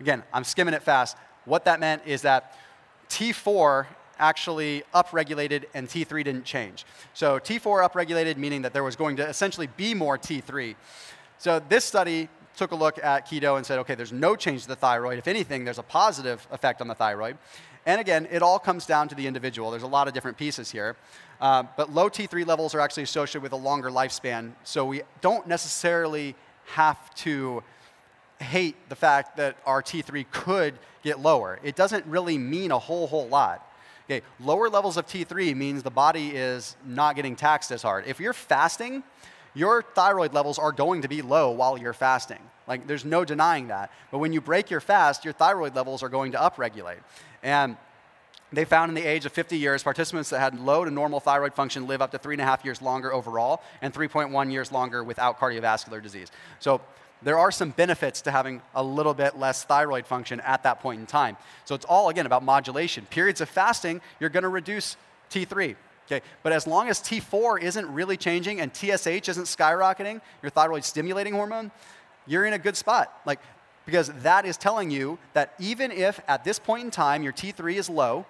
Again, 0.00 0.22
I'm 0.32 0.44
skimming 0.44 0.72
it 0.72 0.82
fast. 0.82 1.18
What 1.44 1.66
that 1.66 1.78
meant 1.78 2.02
is 2.06 2.22
that 2.22 2.56
T4 3.10 3.86
actually 4.18 4.82
upregulated 4.94 5.64
and 5.74 5.88
T3 5.88 6.24
didn't 6.24 6.44
change. 6.44 6.84
So 7.14 7.38
T4 7.38 7.88
upregulated, 7.88 8.36
meaning 8.36 8.62
that 8.62 8.72
there 8.72 8.84
was 8.84 8.96
going 8.96 9.16
to 9.16 9.26
essentially 9.26 9.68
be 9.76 9.94
more 9.94 10.18
T3. 10.18 10.74
So 11.38 11.60
this 11.68 11.84
study 11.84 12.28
took 12.56 12.72
a 12.72 12.74
look 12.74 13.02
at 13.02 13.28
keto 13.28 13.56
and 13.56 13.66
said, 13.66 13.78
okay, 13.80 13.94
there's 13.94 14.12
no 14.12 14.34
change 14.34 14.62
to 14.62 14.68
the 14.68 14.76
thyroid. 14.76 15.18
If 15.18 15.28
anything, 15.28 15.64
there's 15.64 15.78
a 15.78 15.82
positive 15.82 16.46
effect 16.50 16.80
on 16.80 16.88
the 16.88 16.94
thyroid. 16.94 17.36
And 17.84 18.00
again, 18.00 18.26
it 18.30 18.42
all 18.42 18.58
comes 18.58 18.86
down 18.86 19.08
to 19.08 19.14
the 19.14 19.26
individual. 19.26 19.70
There's 19.70 19.82
a 19.82 19.86
lot 19.88 20.08
of 20.08 20.14
different 20.14 20.36
pieces 20.36 20.70
here. 20.70 20.96
Uh, 21.40 21.64
but 21.76 21.92
low 21.92 22.08
T3 22.08 22.46
levels 22.46 22.74
are 22.74 22.80
actually 22.80 23.04
associated 23.04 23.42
with 23.42 23.52
a 23.52 23.56
longer 23.56 23.90
lifespan. 23.90 24.52
So 24.64 24.86
we 24.86 25.02
don't 25.20 25.46
necessarily 25.46 26.34
have 26.64 27.14
to 27.16 27.62
hate 28.40 28.76
the 28.88 28.96
fact 28.96 29.36
that 29.36 29.56
our 29.64 29.82
T3 29.82 30.26
could 30.30 30.74
get 31.02 31.20
lower. 31.20 31.58
It 31.62 31.76
doesn't 31.76 32.04
really 32.06 32.38
mean 32.38 32.70
a 32.70 32.78
whole, 32.78 33.06
whole 33.06 33.28
lot. 33.28 33.66
Okay, 34.08 34.22
lower 34.38 34.68
levels 34.68 34.96
of 34.96 35.06
T3 35.06 35.56
means 35.56 35.82
the 35.82 35.90
body 35.90 36.30
is 36.30 36.76
not 36.84 37.16
getting 37.16 37.34
taxed 37.34 37.72
as 37.72 37.82
hard. 37.82 38.04
If 38.06 38.20
you're 38.20 38.32
fasting, 38.32 39.02
your 39.52 39.82
thyroid 39.82 40.32
levels 40.32 40.58
are 40.58 40.70
going 40.70 41.02
to 41.02 41.08
be 41.08 41.22
low 41.22 41.50
while 41.50 41.76
you're 41.76 41.92
fasting. 41.92 42.38
Like, 42.68 42.86
there's 42.86 43.04
no 43.04 43.24
denying 43.24 43.68
that. 43.68 43.90
But 44.12 44.18
when 44.18 44.32
you 44.32 44.40
break 44.40 44.70
your 44.70 44.80
fast, 44.80 45.24
your 45.24 45.34
thyroid 45.34 45.74
levels 45.74 46.04
are 46.04 46.08
going 46.08 46.32
to 46.32 46.38
upregulate. 46.38 46.98
And 47.42 47.76
they 48.52 48.64
found 48.64 48.90
in 48.90 48.94
the 48.94 49.04
age 49.04 49.26
of 49.26 49.32
50 49.32 49.58
years, 49.58 49.82
participants 49.82 50.30
that 50.30 50.38
had 50.38 50.60
low 50.60 50.84
to 50.84 50.90
normal 50.90 51.18
thyroid 51.18 51.54
function 51.54 51.88
live 51.88 52.00
up 52.00 52.12
to 52.12 52.18
three 52.18 52.34
and 52.34 52.40
a 52.40 52.44
half 52.44 52.64
years 52.64 52.80
longer 52.80 53.12
overall 53.12 53.60
and 53.82 53.92
3.1 53.92 54.52
years 54.52 54.70
longer 54.70 55.02
without 55.02 55.40
cardiovascular 55.40 56.00
disease. 56.00 56.30
So 56.60 56.80
there 57.22 57.38
are 57.38 57.50
some 57.50 57.70
benefits 57.70 58.20
to 58.22 58.30
having 58.30 58.60
a 58.74 58.82
little 58.82 59.14
bit 59.14 59.38
less 59.38 59.64
thyroid 59.64 60.06
function 60.06 60.40
at 60.40 60.62
that 60.64 60.80
point 60.80 61.00
in 61.00 61.06
time. 61.06 61.36
So 61.64 61.74
it's 61.74 61.84
all, 61.86 62.08
again, 62.08 62.26
about 62.26 62.42
modulation. 62.42 63.06
Periods 63.06 63.40
of 63.40 63.48
fasting, 63.48 64.00
you're 64.20 64.30
going 64.30 64.42
to 64.42 64.48
reduce 64.48 64.96
T3. 65.30 65.76
Okay, 66.06 66.22
but 66.44 66.52
as 66.52 66.68
long 66.68 66.88
as 66.88 67.00
T4 67.00 67.60
isn't 67.60 67.86
really 67.92 68.16
changing 68.16 68.60
and 68.60 68.72
TSH 68.72 69.28
isn't 69.28 69.46
skyrocketing, 69.46 70.20
your 70.40 70.50
thyroid 70.50 70.84
stimulating 70.84 71.32
hormone, 71.32 71.72
you're 72.28 72.46
in 72.46 72.52
a 72.52 72.58
good 72.58 72.76
spot. 72.76 73.12
Like, 73.26 73.40
because 73.86 74.08
that 74.22 74.44
is 74.46 74.56
telling 74.56 74.90
you 74.90 75.18
that 75.32 75.54
even 75.58 75.90
if 75.90 76.20
at 76.28 76.44
this 76.44 76.60
point 76.60 76.84
in 76.84 76.90
time 76.92 77.24
your 77.24 77.32
T3 77.32 77.74
is 77.74 77.90
low, 77.90 78.24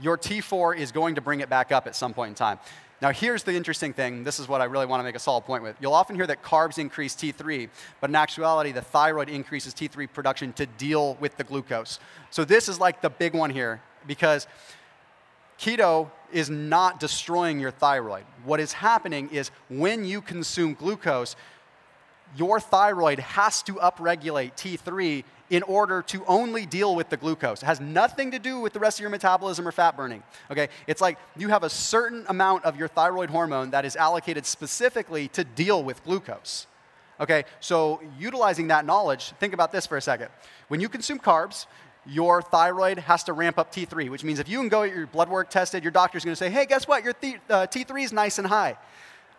your 0.00 0.18
T4 0.18 0.76
is 0.76 0.90
going 0.90 1.14
to 1.16 1.20
bring 1.20 1.40
it 1.40 1.48
back 1.48 1.70
up 1.70 1.86
at 1.86 1.94
some 1.94 2.12
point 2.12 2.30
in 2.30 2.34
time. 2.34 2.58
Now, 3.02 3.12
here's 3.12 3.44
the 3.44 3.54
interesting 3.54 3.94
thing. 3.94 4.24
This 4.24 4.38
is 4.38 4.46
what 4.46 4.60
I 4.60 4.64
really 4.64 4.84
want 4.84 5.00
to 5.00 5.04
make 5.04 5.14
a 5.14 5.20
solid 5.20 5.42
point 5.42 5.62
with. 5.62 5.74
You'll 5.80 5.94
often 5.94 6.16
hear 6.16 6.26
that 6.26 6.42
carbs 6.42 6.78
increase 6.78 7.14
T3, 7.14 7.70
but 8.00 8.10
in 8.10 8.16
actuality, 8.16 8.72
the 8.72 8.82
thyroid 8.82 9.30
increases 9.30 9.72
T3 9.72 10.12
production 10.12 10.52
to 10.54 10.66
deal 10.66 11.14
with 11.14 11.36
the 11.38 11.44
glucose. 11.44 11.98
So, 12.30 12.44
this 12.44 12.68
is 12.68 12.78
like 12.78 13.00
the 13.00 13.08
big 13.08 13.34
one 13.34 13.48
here 13.48 13.80
because 14.06 14.46
keto 15.58 16.10
is 16.30 16.50
not 16.50 17.00
destroying 17.00 17.58
your 17.58 17.70
thyroid. 17.70 18.24
What 18.44 18.60
is 18.60 18.74
happening 18.74 19.30
is 19.30 19.50
when 19.70 20.04
you 20.04 20.20
consume 20.20 20.74
glucose, 20.74 21.36
your 22.36 22.60
thyroid 22.60 23.18
has 23.18 23.62
to 23.64 23.74
upregulate 23.74 24.54
T3 24.54 25.24
in 25.50 25.64
order 25.64 26.00
to 26.00 26.24
only 26.26 26.64
deal 26.64 26.94
with 26.94 27.10
the 27.10 27.16
glucose. 27.16 27.62
It 27.62 27.66
has 27.66 27.80
nothing 27.80 28.30
to 28.30 28.38
do 28.38 28.60
with 28.60 28.72
the 28.72 28.78
rest 28.78 28.98
of 28.98 29.02
your 29.02 29.10
metabolism 29.10 29.66
or 29.66 29.72
fat 29.72 29.96
burning. 29.96 30.22
Okay? 30.50 30.68
It's 30.86 31.00
like 31.00 31.18
you 31.36 31.48
have 31.48 31.64
a 31.64 31.70
certain 31.70 32.24
amount 32.28 32.64
of 32.64 32.76
your 32.76 32.88
thyroid 32.88 33.30
hormone 33.30 33.70
that 33.70 33.84
is 33.84 33.96
allocated 33.96 34.46
specifically 34.46 35.28
to 35.28 35.42
deal 35.42 35.82
with 35.82 36.02
glucose. 36.04 36.68
Okay? 37.20 37.44
So 37.58 38.00
utilizing 38.18 38.68
that 38.68 38.86
knowledge, 38.86 39.32
think 39.40 39.52
about 39.52 39.72
this 39.72 39.86
for 39.86 39.96
a 39.96 40.02
second. 40.02 40.28
When 40.68 40.80
you 40.80 40.88
consume 40.88 41.18
carbs, 41.18 41.66
your 42.06 42.40
thyroid 42.40 42.98
has 42.98 43.24
to 43.24 43.32
ramp 43.32 43.58
up 43.58 43.74
T3, 43.74 44.08
which 44.08 44.24
means 44.24 44.38
if 44.38 44.48
you 44.48 44.58
can 44.58 44.68
go 44.68 44.86
get 44.86 44.96
your 44.96 45.06
blood 45.06 45.28
work 45.28 45.50
tested, 45.50 45.82
your 45.82 45.90
doctor's 45.90 46.24
going 46.24 46.32
to 46.32 46.36
say, 46.36 46.48
hey, 46.48 46.64
guess 46.64 46.88
what? 46.88 47.04
Your 47.04 47.12
th- 47.12 47.40
uh, 47.50 47.66
T3 47.66 48.04
is 48.04 48.12
nice 48.12 48.38
and 48.38 48.46
high 48.46 48.76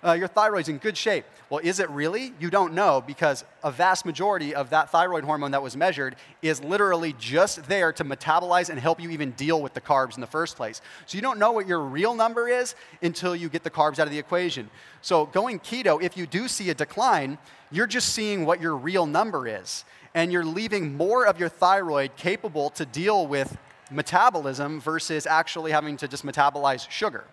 uh, 0.04 0.14
your 0.14 0.28
thyroid's 0.28 0.70
in 0.70 0.78
good 0.78 0.98
shape. 0.98 1.26
Well, 1.50 1.60
is 1.64 1.80
it 1.80 1.90
really? 1.90 2.34
You 2.40 2.50
don't 2.50 2.74
know 2.74 3.04
because 3.06 3.44
a 3.64 3.72
vast 3.72 4.06
majority 4.06 4.56
of 4.56 4.70
that 4.70 4.90
thyroid 4.90 5.24
hormone 5.24 5.52
that 5.52 5.62
was 5.62 5.76
measured 5.76 6.16
is 6.42 6.64
literally 6.64 7.14
just 7.20 7.68
there 7.68 7.92
to 7.94 8.04
metabolize 8.04 8.70
and 8.70 8.80
help 8.80 9.02
you 9.02 9.10
even 9.10 9.32
deal 9.32 9.62
with 9.62 9.74
the 9.74 9.82
carbs 9.82 10.16
in 10.16 10.22
the 10.22 10.28
first 10.28 10.56
place. 10.56 10.82
So 11.06 11.18
you 11.18 11.22
don't 11.22 11.40
know 11.40 11.52
what 11.52 11.68
your 11.68 11.82
real 11.82 12.16
number 12.16 12.48
is 12.48 12.76
until 13.02 13.36
you 13.36 13.50
get 13.50 13.64
the 13.64 13.70
carbs 13.70 14.00
out 14.00 14.08
of 14.08 14.12
the 14.12 14.20
equation. 14.20 14.70
So 15.02 15.26
going 15.28 15.60
keto, 15.60 16.02
if 16.02 16.18
you 16.18 16.26
do 16.26 16.48
see 16.48 16.70
a 16.70 16.74
decline, 16.74 17.38
you're 17.72 17.88
just 17.88 18.10
seeing 18.10 18.46
what 18.46 18.62
your 18.62 18.76
real 18.76 19.06
number 19.06 19.48
is. 19.48 19.86
And 20.14 20.32
you're 20.32 20.46
leaving 20.46 20.98
more 20.98 21.26
of 21.26 21.40
your 21.40 21.50
thyroid 21.50 22.16
capable 22.18 22.70
to 22.72 22.86
deal 22.86 23.28
with 23.28 23.58
metabolism 23.92 24.80
versus 24.82 25.26
actually 25.26 25.72
having 25.72 25.98
to 25.98 26.08
just 26.08 26.26
metabolize 26.26 26.90
sugar. 26.90 27.26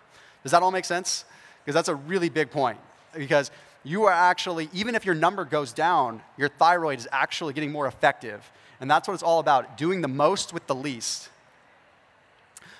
Does 0.43 0.51
that 0.51 0.61
all 0.61 0.71
make 0.71 0.85
sense? 0.85 1.25
Because 1.69 1.75
that's 1.75 1.89
a 1.89 1.93
really 1.93 2.29
big 2.29 2.49
point. 2.49 2.79
Because 3.15 3.51
you 3.83 4.05
are 4.05 4.11
actually, 4.11 4.69
even 4.73 4.95
if 4.95 5.05
your 5.05 5.13
number 5.13 5.45
goes 5.45 5.71
down, 5.71 6.19
your 6.35 6.49
thyroid 6.49 6.97
is 6.97 7.07
actually 7.11 7.53
getting 7.53 7.71
more 7.71 7.85
effective. 7.85 8.51
And 8.81 8.89
that's 8.89 9.07
what 9.07 9.13
it's 9.13 9.21
all 9.21 9.37
about 9.37 9.77
doing 9.77 10.01
the 10.01 10.07
most 10.07 10.51
with 10.51 10.65
the 10.65 10.73
least. 10.73 11.29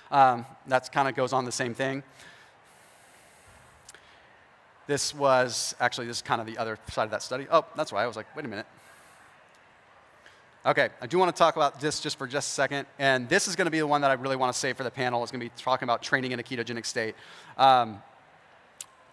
Um, 0.09 0.43
that 0.65 0.91
kind 0.91 1.07
of 1.07 1.13
goes 1.13 1.33
on 1.33 1.45
the 1.45 1.51
same 1.51 1.75
thing. 1.75 2.01
This 4.87 5.13
was 5.13 5.75
actually, 5.79 6.07
this 6.07 6.17
is 6.17 6.23
kind 6.23 6.41
of 6.41 6.47
the 6.47 6.57
other 6.57 6.79
side 6.89 7.03
of 7.03 7.11
that 7.11 7.21
study. 7.21 7.45
Oh, 7.51 7.65
that's 7.75 7.93
why 7.93 8.03
I 8.03 8.07
was 8.07 8.15
like, 8.15 8.35
wait 8.35 8.43
a 8.43 8.49
minute. 8.49 8.65
Okay, 10.65 10.89
I 10.99 11.05
do 11.05 11.19
want 11.19 11.33
to 11.33 11.37
talk 11.37 11.57
about 11.57 11.79
this 11.79 11.99
just 11.99 12.17
for 12.17 12.25
just 12.25 12.49
a 12.49 12.53
second. 12.53 12.87
And 12.97 13.29
this 13.29 13.47
is 13.47 13.55
going 13.55 13.65
to 13.65 13.71
be 13.71 13.77
the 13.77 13.85
one 13.85 14.01
that 14.01 14.09
I 14.09 14.15
really 14.15 14.35
want 14.35 14.51
to 14.51 14.59
save 14.59 14.77
for 14.77 14.83
the 14.83 14.89
panel. 14.89 15.21
It's 15.21 15.31
going 15.31 15.41
to 15.41 15.45
be 15.45 15.61
talking 15.61 15.85
about 15.85 16.01
training 16.01 16.31
in 16.31 16.39
a 16.39 16.43
ketogenic 16.43 16.87
state. 16.87 17.13
Um, 17.55 18.01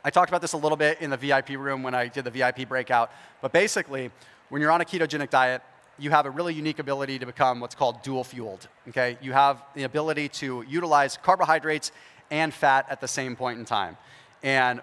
I 0.07 0.11
talked 0.11 0.31
about 0.31 0.41
this 0.41 0.53
a 0.53 0.57
little 0.57 0.77
bit 0.77 1.01
in 1.01 1.11
the 1.11 1.17
VIP 1.17 1.49
room 1.59 1.83
when 1.83 1.93
I 1.93 2.07
did 2.07 2.23
the 2.23 2.31
VIP 2.31 2.69
breakout, 2.69 3.11
but 3.43 3.53
basically, 3.53 4.13
when 4.51 4.63
you're 4.63 4.71
on 4.71 4.81
a 4.81 4.85
ketogenic 4.85 5.31
diet, 5.31 5.63
you 5.99 6.11
have 6.11 6.27
a 6.27 6.31
really 6.31 6.55
unique 6.55 6.79
ability 6.79 7.19
to 7.19 7.27
become 7.27 7.59
what's 7.59 7.75
called 7.75 8.05
dual 8.05 8.23
fueled. 8.23 8.69
Okay? 8.89 9.19
You 9.21 9.33
have 9.33 9.65
the 9.75 9.83
ability 9.83 10.29
to 10.29 10.65
utilize 10.69 11.19
carbohydrates 11.21 11.91
and 12.31 12.55
fat 12.55 12.87
at 12.89 13.01
the 13.01 13.09
same 13.09 13.35
point 13.35 13.59
in 13.59 13.65
time. 13.65 13.97
And 14.45 14.81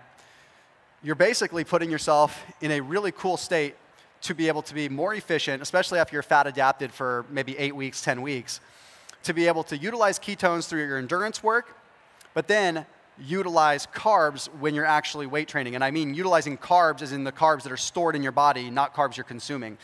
you're 1.02 1.16
basically 1.16 1.64
putting 1.64 1.90
yourself 1.90 2.44
in 2.60 2.72
a 2.72 2.82
really 2.82 3.14
cool 3.14 3.38
state 3.38 3.76
to 4.24 4.36
be 4.36 4.50
able 4.50 4.64
to 4.64 4.74
be 4.74 4.90
more 4.90 5.14
efficient, 5.14 5.62
especially 5.62 6.00
after 6.00 6.18
you're 6.18 6.24
fat 6.24 6.48
adapted 6.48 6.92
for 6.92 7.24
maybe 7.30 7.58
eight 7.58 7.78
weeks, 7.78 8.02
10 8.02 8.22
weeks, 8.22 8.60
to 9.24 9.34
be 9.34 9.48
able 9.48 9.64
to 9.64 9.78
utilize 9.78 10.20
ketones 10.20 10.68
through 10.68 10.86
your 10.86 10.98
endurance 10.98 11.42
work, 11.42 11.78
but 12.34 12.50
then 12.50 12.86
utilize 13.20 13.88
carbs 13.88 14.48
when 14.60 14.74
you're 14.74 14.86
actually 14.86 15.28
weight 15.28 15.48
training. 15.48 15.76
And 15.76 15.84
I 15.84 15.92
mean 15.92 16.14
utilizing 16.14 16.58
carbs 16.58 17.02
as 17.02 17.12
in 17.12 17.24
the 17.24 17.32
carbs 17.32 17.64
that 17.64 17.72
are 17.72 17.78
stored 17.78 18.16
in 18.16 18.24
your 18.24 18.32
body, 18.32 18.70
not 18.70 18.96
carbs 18.96 19.18
you're 19.18 19.24
consuming. 19.24 19.78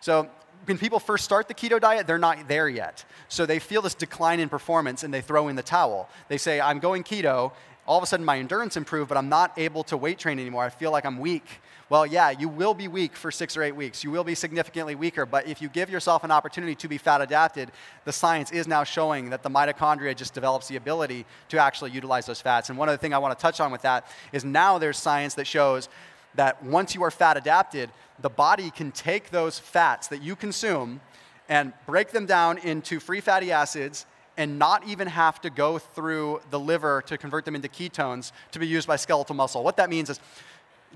So 0.00 0.28
when 0.66 0.78
people 0.78 0.98
first 0.98 1.24
start 1.24 1.48
the 1.48 1.54
keto 1.54 1.80
diet, 1.80 2.06
they're 2.06 2.18
not 2.18 2.48
there 2.48 2.68
yet. 2.68 3.04
So 3.28 3.46
they 3.46 3.58
feel 3.58 3.82
this 3.82 3.94
decline 3.94 4.40
in 4.40 4.48
performance 4.48 5.02
and 5.02 5.12
they 5.12 5.20
throw 5.20 5.48
in 5.48 5.56
the 5.56 5.62
towel. 5.62 6.08
They 6.28 6.38
say, 6.38 6.60
I'm 6.60 6.78
going 6.78 7.02
keto. 7.02 7.52
All 7.86 7.96
of 7.96 8.02
a 8.02 8.06
sudden, 8.06 8.26
my 8.26 8.38
endurance 8.38 8.76
improved, 8.76 9.08
but 9.08 9.16
I'm 9.16 9.28
not 9.28 9.56
able 9.56 9.84
to 9.84 9.96
weight 9.96 10.18
train 10.18 10.40
anymore. 10.40 10.64
I 10.64 10.70
feel 10.70 10.90
like 10.90 11.04
I'm 11.04 11.18
weak. 11.18 11.60
Well, 11.88 12.04
yeah, 12.04 12.30
you 12.30 12.48
will 12.48 12.74
be 12.74 12.88
weak 12.88 13.14
for 13.14 13.30
six 13.30 13.56
or 13.56 13.62
eight 13.62 13.76
weeks. 13.76 14.02
You 14.02 14.10
will 14.10 14.24
be 14.24 14.34
significantly 14.34 14.96
weaker, 14.96 15.24
but 15.24 15.46
if 15.46 15.62
you 15.62 15.68
give 15.68 15.88
yourself 15.88 16.24
an 16.24 16.32
opportunity 16.32 16.74
to 16.74 16.88
be 16.88 16.98
fat 16.98 17.20
adapted, 17.20 17.70
the 18.04 18.12
science 18.12 18.50
is 18.50 18.66
now 18.66 18.82
showing 18.82 19.30
that 19.30 19.44
the 19.44 19.50
mitochondria 19.50 20.16
just 20.16 20.34
develops 20.34 20.66
the 20.66 20.74
ability 20.74 21.24
to 21.50 21.58
actually 21.58 21.92
utilize 21.92 22.26
those 22.26 22.40
fats. 22.40 22.70
And 22.70 22.78
one 22.78 22.88
other 22.88 22.98
thing 22.98 23.14
I 23.14 23.18
want 23.18 23.38
to 23.38 23.40
touch 23.40 23.60
on 23.60 23.70
with 23.70 23.82
that 23.82 24.08
is 24.32 24.44
now 24.44 24.78
there's 24.78 24.98
science 24.98 25.34
that 25.34 25.46
shows 25.46 25.88
that 26.34 26.60
once 26.64 26.92
you 26.92 27.04
are 27.04 27.10
fat 27.12 27.36
adapted, 27.36 27.90
the 28.20 28.30
body 28.30 28.70
can 28.70 28.90
take 28.90 29.30
those 29.30 29.60
fats 29.60 30.08
that 30.08 30.22
you 30.22 30.34
consume 30.34 31.00
and 31.48 31.72
break 31.86 32.10
them 32.10 32.26
down 32.26 32.58
into 32.58 32.98
free 32.98 33.20
fatty 33.20 33.52
acids 33.52 34.06
and 34.36 34.58
not 34.58 34.86
even 34.86 35.08
have 35.08 35.40
to 35.40 35.50
go 35.50 35.78
through 35.78 36.40
the 36.50 36.58
liver 36.60 37.02
to 37.06 37.16
convert 37.18 37.44
them 37.44 37.54
into 37.54 37.68
ketones 37.68 38.32
to 38.52 38.58
be 38.58 38.66
used 38.66 38.86
by 38.86 38.96
skeletal 38.96 39.34
muscle. 39.34 39.62
What 39.62 39.76
that 39.78 39.88
means 39.88 40.10
is 40.10 40.20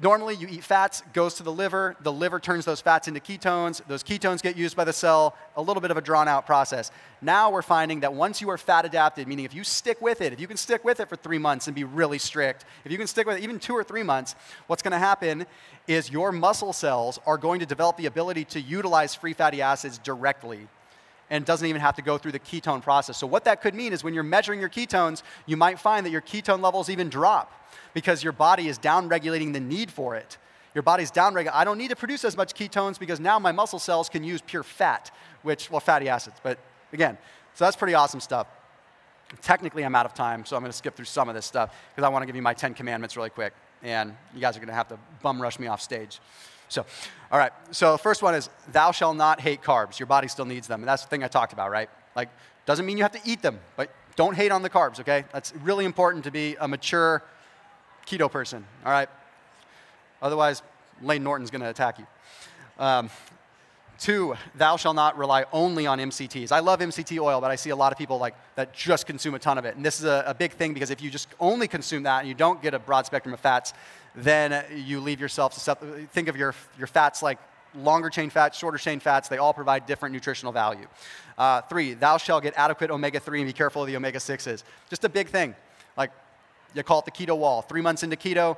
normally 0.02 0.34
you 0.34 0.46
eat 0.48 0.64
fats, 0.64 1.02
goes 1.12 1.34
to 1.34 1.42
the 1.42 1.52
liver, 1.52 1.96
the 2.02 2.12
liver 2.12 2.38
turns 2.38 2.64
those 2.64 2.80
fats 2.80 3.08
into 3.08 3.20
ketones, 3.20 3.82
those 3.86 4.02
ketones 4.02 4.42
get 4.42 4.56
used 4.56 4.76
by 4.76 4.84
the 4.84 4.92
cell, 4.92 5.36
a 5.56 5.62
little 5.62 5.80
bit 5.80 5.90
of 5.90 5.96
a 5.96 6.00
drawn 6.00 6.28
out 6.28 6.46
process. 6.46 6.90
Now 7.22 7.50
we're 7.50 7.62
finding 7.62 8.00
that 8.00 8.12
once 8.12 8.40
you 8.40 8.50
are 8.50 8.58
fat 8.58 8.84
adapted, 8.84 9.26
meaning 9.26 9.44
if 9.44 9.54
you 9.54 9.64
stick 9.64 10.00
with 10.00 10.20
it, 10.20 10.32
if 10.32 10.40
you 10.40 10.46
can 10.46 10.56
stick 10.56 10.84
with 10.84 11.00
it 11.00 11.08
for 11.08 11.16
three 11.16 11.38
months 11.38 11.66
and 11.66 11.74
be 11.74 11.84
really 11.84 12.18
strict, 12.18 12.64
if 12.84 12.92
you 12.92 12.98
can 12.98 13.06
stick 13.06 13.26
with 13.26 13.38
it 13.38 13.42
even 13.42 13.58
two 13.58 13.74
or 13.74 13.84
three 13.84 14.02
months, 14.02 14.34
what's 14.66 14.82
to 14.82 14.98
happen 14.98 15.46
is 15.86 16.10
your 16.10 16.32
muscle 16.32 16.72
cells 16.72 17.18
are 17.26 17.38
going 17.38 17.60
to 17.60 17.66
develop 17.66 17.96
the 17.96 18.06
ability 18.06 18.44
to 18.44 18.60
utilize 18.60 19.14
free 19.14 19.32
fatty 19.32 19.62
acids 19.62 19.98
directly 19.98 20.66
and 21.30 21.44
doesn't 21.44 21.66
even 21.66 21.80
have 21.80 21.94
to 21.96 22.02
go 22.02 22.18
through 22.18 22.32
the 22.32 22.40
ketone 22.40 22.82
process. 22.82 23.16
So, 23.16 23.26
what 23.26 23.44
that 23.44 23.62
could 23.62 23.74
mean 23.74 23.92
is 23.92 24.04
when 24.04 24.12
you're 24.12 24.22
measuring 24.22 24.60
your 24.60 24.68
ketones, 24.68 25.22
you 25.46 25.56
might 25.56 25.78
find 25.78 26.04
that 26.04 26.10
your 26.10 26.20
ketone 26.20 26.60
levels 26.60 26.90
even 26.90 27.08
drop 27.08 27.52
because 27.94 28.22
your 28.22 28.32
body 28.32 28.68
is 28.68 28.78
downregulating 28.78 29.52
the 29.52 29.60
need 29.60 29.90
for 29.90 30.16
it. 30.16 30.38
Your 30.74 30.82
body's 30.82 31.10
downregulating. 31.10 31.54
I 31.54 31.64
don't 31.64 31.78
need 31.78 31.90
to 31.90 31.96
produce 31.96 32.24
as 32.24 32.36
much 32.36 32.54
ketones 32.54 32.98
because 32.98 33.18
now 33.18 33.38
my 33.38 33.52
muscle 33.52 33.78
cells 33.78 34.08
can 34.08 34.22
use 34.22 34.40
pure 34.40 34.62
fat, 34.62 35.10
which, 35.42 35.70
well, 35.70 35.80
fatty 35.80 36.08
acids. 36.08 36.36
But 36.42 36.58
again, 36.92 37.18
so 37.54 37.64
that's 37.64 37.76
pretty 37.76 37.94
awesome 37.94 38.20
stuff. 38.20 38.46
Technically, 39.42 39.84
I'm 39.84 39.94
out 39.94 40.06
of 40.06 40.14
time, 40.14 40.44
so 40.44 40.56
I'm 40.56 40.62
going 40.62 40.72
to 40.72 40.76
skip 40.76 40.96
through 40.96 41.04
some 41.04 41.28
of 41.28 41.34
this 41.34 41.46
stuff 41.46 41.74
because 41.94 42.04
I 42.04 42.08
want 42.08 42.22
to 42.22 42.26
give 42.26 42.36
you 42.36 42.42
my 42.42 42.54
10 42.54 42.74
commandments 42.74 43.16
really 43.16 43.30
quick. 43.30 43.52
And 43.82 44.14
you 44.34 44.40
guys 44.40 44.56
are 44.56 44.60
going 44.60 44.68
to 44.68 44.74
have 44.74 44.88
to 44.88 44.98
bum 45.22 45.40
rush 45.40 45.58
me 45.58 45.66
off 45.66 45.80
stage. 45.80 46.20
So, 46.70 46.86
all 47.32 47.38
right. 47.38 47.52
So, 47.72 47.96
first 47.96 48.22
one 48.22 48.34
is 48.34 48.48
thou 48.72 48.92
shall 48.92 49.12
not 49.12 49.40
hate 49.40 49.60
carbs. 49.60 49.98
Your 49.98 50.06
body 50.06 50.28
still 50.28 50.44
needs 50.44 50.68
them. 50.68 50.80
And 50.80 50.88
that's 50.88 51.02
the 51.02 51.08
thing 51.08 51.22
I 51.24 51.28
talked 51.28 51.52
about, 51.52 51.70
right? 51.70 51.90
Like, 52.14 52.30
doesn't 52.64 52.86
mean 52.86 52.96
you 52.96 53.02
have 53.02 53.12
to 53.12 53.20
eat 53.24 53.42
them, 53.42 53.58
but 53.76 53.92
don't 54.16 54.34
hate 54.34 54.52
on 54.52 54.62
the 54.62 54.70
carbs, 54.70 55.00
okay? 55.00 55.24
That's 55.32 55.52
really 55.56 55.84
important 55.84 56.24
to 56.24 56.30
be 56.30 56.56
a 56.60 56.68
mature 56.68 57.22
keto 58.06 58.30
person, 58.30 58.64
all 58.84 58.92
right? 58.92 59.08
Otherwise, 60.22 60.62
Layne 61.02 61.24
Norton's 61.24 61.50
going 61.50 61.62
to 61.62 61.70
attack 61.70 61.98
you. 61.98 62.06
Um, 62.78 63.10
two, 63.98 64.36
thou 64.54 64.76
shall 64.76 64.94
not 64.94 65.18
rely 65.18 65.46
only 65.52 65.86
on 65.86 65.98
MCTs. 65.98 66.52
I 66.52 66.60
love 66.60 66.80
MCT 66.80 67.20
oil, 67.20 67.40
but 67.40 67.50
I 67.50 67.56
see 67.56 67.70
a 67.70 67.76
lot 67.76 67.92
of 67.92 67.98
people 67.98 68.18
like 68.18 68.34
that 68.54 68.72
just 68.72 69.06
consume 69.06 69.34
a 69.34 69.38
ton 69.38 69.58
of 69.58 69.64
it. 69.64 69.76
And 69.76 69.84
this 69.84 69.98
is 69.98 70.06
a, 70.06 70.24
a 70.26 70.34
big 70.34 70.52
thing 70.52 70.74
because 70.74 70.90
if 70.90 71.02
you 71.02 71.10
just 71.10 71.28
only 71.40 71.66
consume 71.66 72.04
that 72.04 72.20
and 72.20 72.28
you 72.28 72.34
don't 72.34 72.62
get 72.62 72.74
a 72.74 72.78
broad 72.78 73.06
spectrum 73.06 73.34
of 73.34 73.40
fats, 73.40 73.72
then 74.14 74.64
you 74.74 75.00
leave 75.00 75.20
yourself 75.20 75.54
to 75.54 75.76
think 76.12 76.28
of 76.28 76.36
your, 76.36 76.54
your 76.78 76.86
fats 76.86 77.22
like 77.22 77.38
longer 77.74 78.10
chain 78.10 78.30
fats, 78.30 78.58
shorter 78.58 78.78
chain 78.78 79.00
fats. 79.00 79.28
They 79.28 79.38
all 79.38 79.54
provide 79.54 79.86
different 79.86 80.12
nutritional 80.12 80.52
value. 80.52 80.86
Uh, 81.38 81.62
three, 81.62 81.94
thou 81.94 82.16
shalt 82.16 82.42
get 82.42 82.54
adequate 82.56 82.90
omega 82.90 83.20
3 83.20 83.40
and 83.40 83.48
be 83.48 83.52
careful 83.52 83.82
of 83.82 83.88
the 83.88 83.96
omega 83.96 84.18
6s. 84.18 84.62
Just 84.88 85.04
a 85.04 85.08
big 85.08 85.28
thing. 85.28 85.54
Like 85.96 86.10
you 86.74 86.82
call 86.82 87.00
it 87.00 87.04
the 87.04 87.10
keto 87.10 87.36
wall. 87.36 87.62
Three 87.62 87.80
months 87.80 88.02
into 88.02 88.16
keto, 88.16 88.56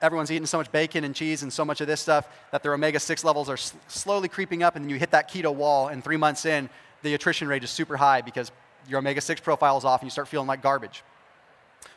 everyone's 0.00 0.30
eating 0.30 0.46
so 0.46 0.58
much 0.58 0.70
bacon 0.70 1.04
and 1.04 1.14
cheese 1.14 1.42
and 1.42 1.52
so 1.52 1.64
much 1.64 1.80
of 1.80 1.86
this 1.86 2.00
stuff 2.00 2.28
that 2.52 2.62
their 2.62 2.74
omega 2.74 3.00
6 3.00 3.24
levels 3.24 3.48
are 3.48 3.56
slowly 3.56 4.28
creeping 4.28 4.62
up, 4.62 4.76
and 4.76 4.84
then 4.84 4.90
you 4.90 4.96
hit 4.96 5.10
that 5.10 5.30
keto 5.30 5.54
wall, 5.54 5.88
and 5.88 6.02
three 6.02 6.16
months 6.16 6.46
in, 6.46 6.68
the 7.02 7.14
attrition 7.14 7.48
rate 7.48 7.62
is 7.62 7.70
super 7.70 7.96
high 7.96 8.20
because 8.20 8.50
your 8.88 8.98
omega 8.98 9.20
6 9.20 9.40
profile 9.40 9.76
is 9.76 9.84
off 9.84 10.00
and 10.00 10.06
you 10.06 10.10
start 10.10 10.28
feeling 10.28 10.48
like 10.48 10.62
garbage. 10.62 11.02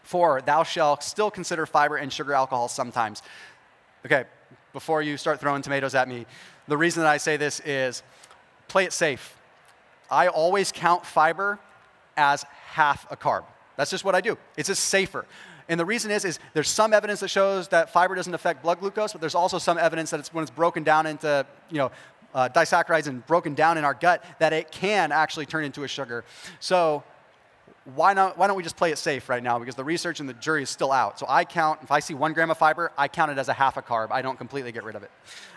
Four, 0.03 0.41
thou 0.41 0.63
shalt 0.63 1.03
still 1.03 1.31
consider 1.31 1.65
fiber 1.65 1.97
and 1.97 2.11
sugar 2.11 2.33
alcohol 2.33 2.67
sometimes. 2.67 3.21
Okay, 4.05 4.25
before 4.73 5.01
you 5.01 5.17
start 5.17 5.39
throwing 5.39 5.61
tomatoes 5.61 5.95
at 5.95 6.07
me, 6.07 6.25
the 6.67 6.77
reason 6.77 7.03
that 7.03 7.09
I 7.09 7.17
say 7.17 7.37
this 7.37 7.59
is 7.61 8.03
play 8.67 8.85
it 8.85 8.93
safe. 8.93 9.37
I 10.09 10.27
always 10.27 10.71
count 10.71 11.05
fiber 11.05 11.59
as 12.17 12.43
half 12.65 13.09
a 13.11 13.15
carb. 13.15 13.43
That's 13.77 13.91
just 13.91 14.03
what 14.03 14.15
I 14.15 14.21
do. 14.21 14.37
It's 14.57 14.67
just 14.67 14.85
safer. 14.85 15.25
And 15.69 15.79
the 15.79 15.85
reason 15.85 16.11
is, 16.11 16.25
is 16.25 16.39
there's 16.53 16.67
some 16.67 16.93
evidence 16.93 17.21
that 17.21 17.29
shows 17.29 17.69
that 17.69 17.91
fiber 17.91 18.15
doesn't 18.15 18.33
affect 18.33 18.63
blood 18.63 18.79
glucose, 18.79 19.13
but 19.13 19.21
there's 19.21 19.35
also 19.35 19.57
some 19.57 19.77
evidence 19.77 20.11
that 20.11 20.19
it's 20.19 20.33
when 20.33 20.41
it's 20.41 20.51
broken 20.51 20.83
down 20.83 21.05
into, 21.05 21.45
you 21.69 21.77
know, 21.77 21.91
uh, 22.33 22.49
disaccharides 22.49 23.07
and 23.07 23.25
broken 23.27 23.53
down 23.55 23.77
in 23.77 23.85
our 23.85 23.93
gut, 23.93 24.23
that 24.39 24.53
it 24.53 24.71
can 24.71 25.11
actually 25.11 25.45
turn 25.45 25.63
into 25.63 25.83
a 25.83 25.87
sugar. 25.87 26.23
So 26.59 27.03
why, 27.95 28.13
not, 28.13 28.37
why 28.37 28.47
don't 28.47 28.55
we 28.55 28.63
just 28.63 28.77
play 28.77 28.91
it 28.91 28.97
safe 28.97 29.27
right 29.27 29.41
now? 29.41 29.57
Because 29.57 29.75
the 29.75 29.83
research 29.83 30.19
and 30.19 30.29
the 30.29 30.33
jury 30.33 30.61
is 30.63 30.69
still 30.69 30.91
out. 30.91 31.17
So 31.17 31.25
I 31.27 31.45
count, 31.45 31.79
if 31.81 31.91
I 31.91 31.99
see 31.99 32.13
one 32.13 32.33
gram 32.33 32.51
of 32.51 32.57
fiber, 32.57 32.91
I 32.97 33.07
count 33.07 33.31
it 33.31 33.37
as 33.37 33.49
a 33.49 33.53
half 33.53 33.75
a 33.75 33.81
carb. 33.81 34.11
I 34.11 34.21
don't 34.21 34.37
completely 34.37 34.71
get 34.71 34.83
rid 34.83 34.95
of 34.95 35.03
it. 35.03 35.11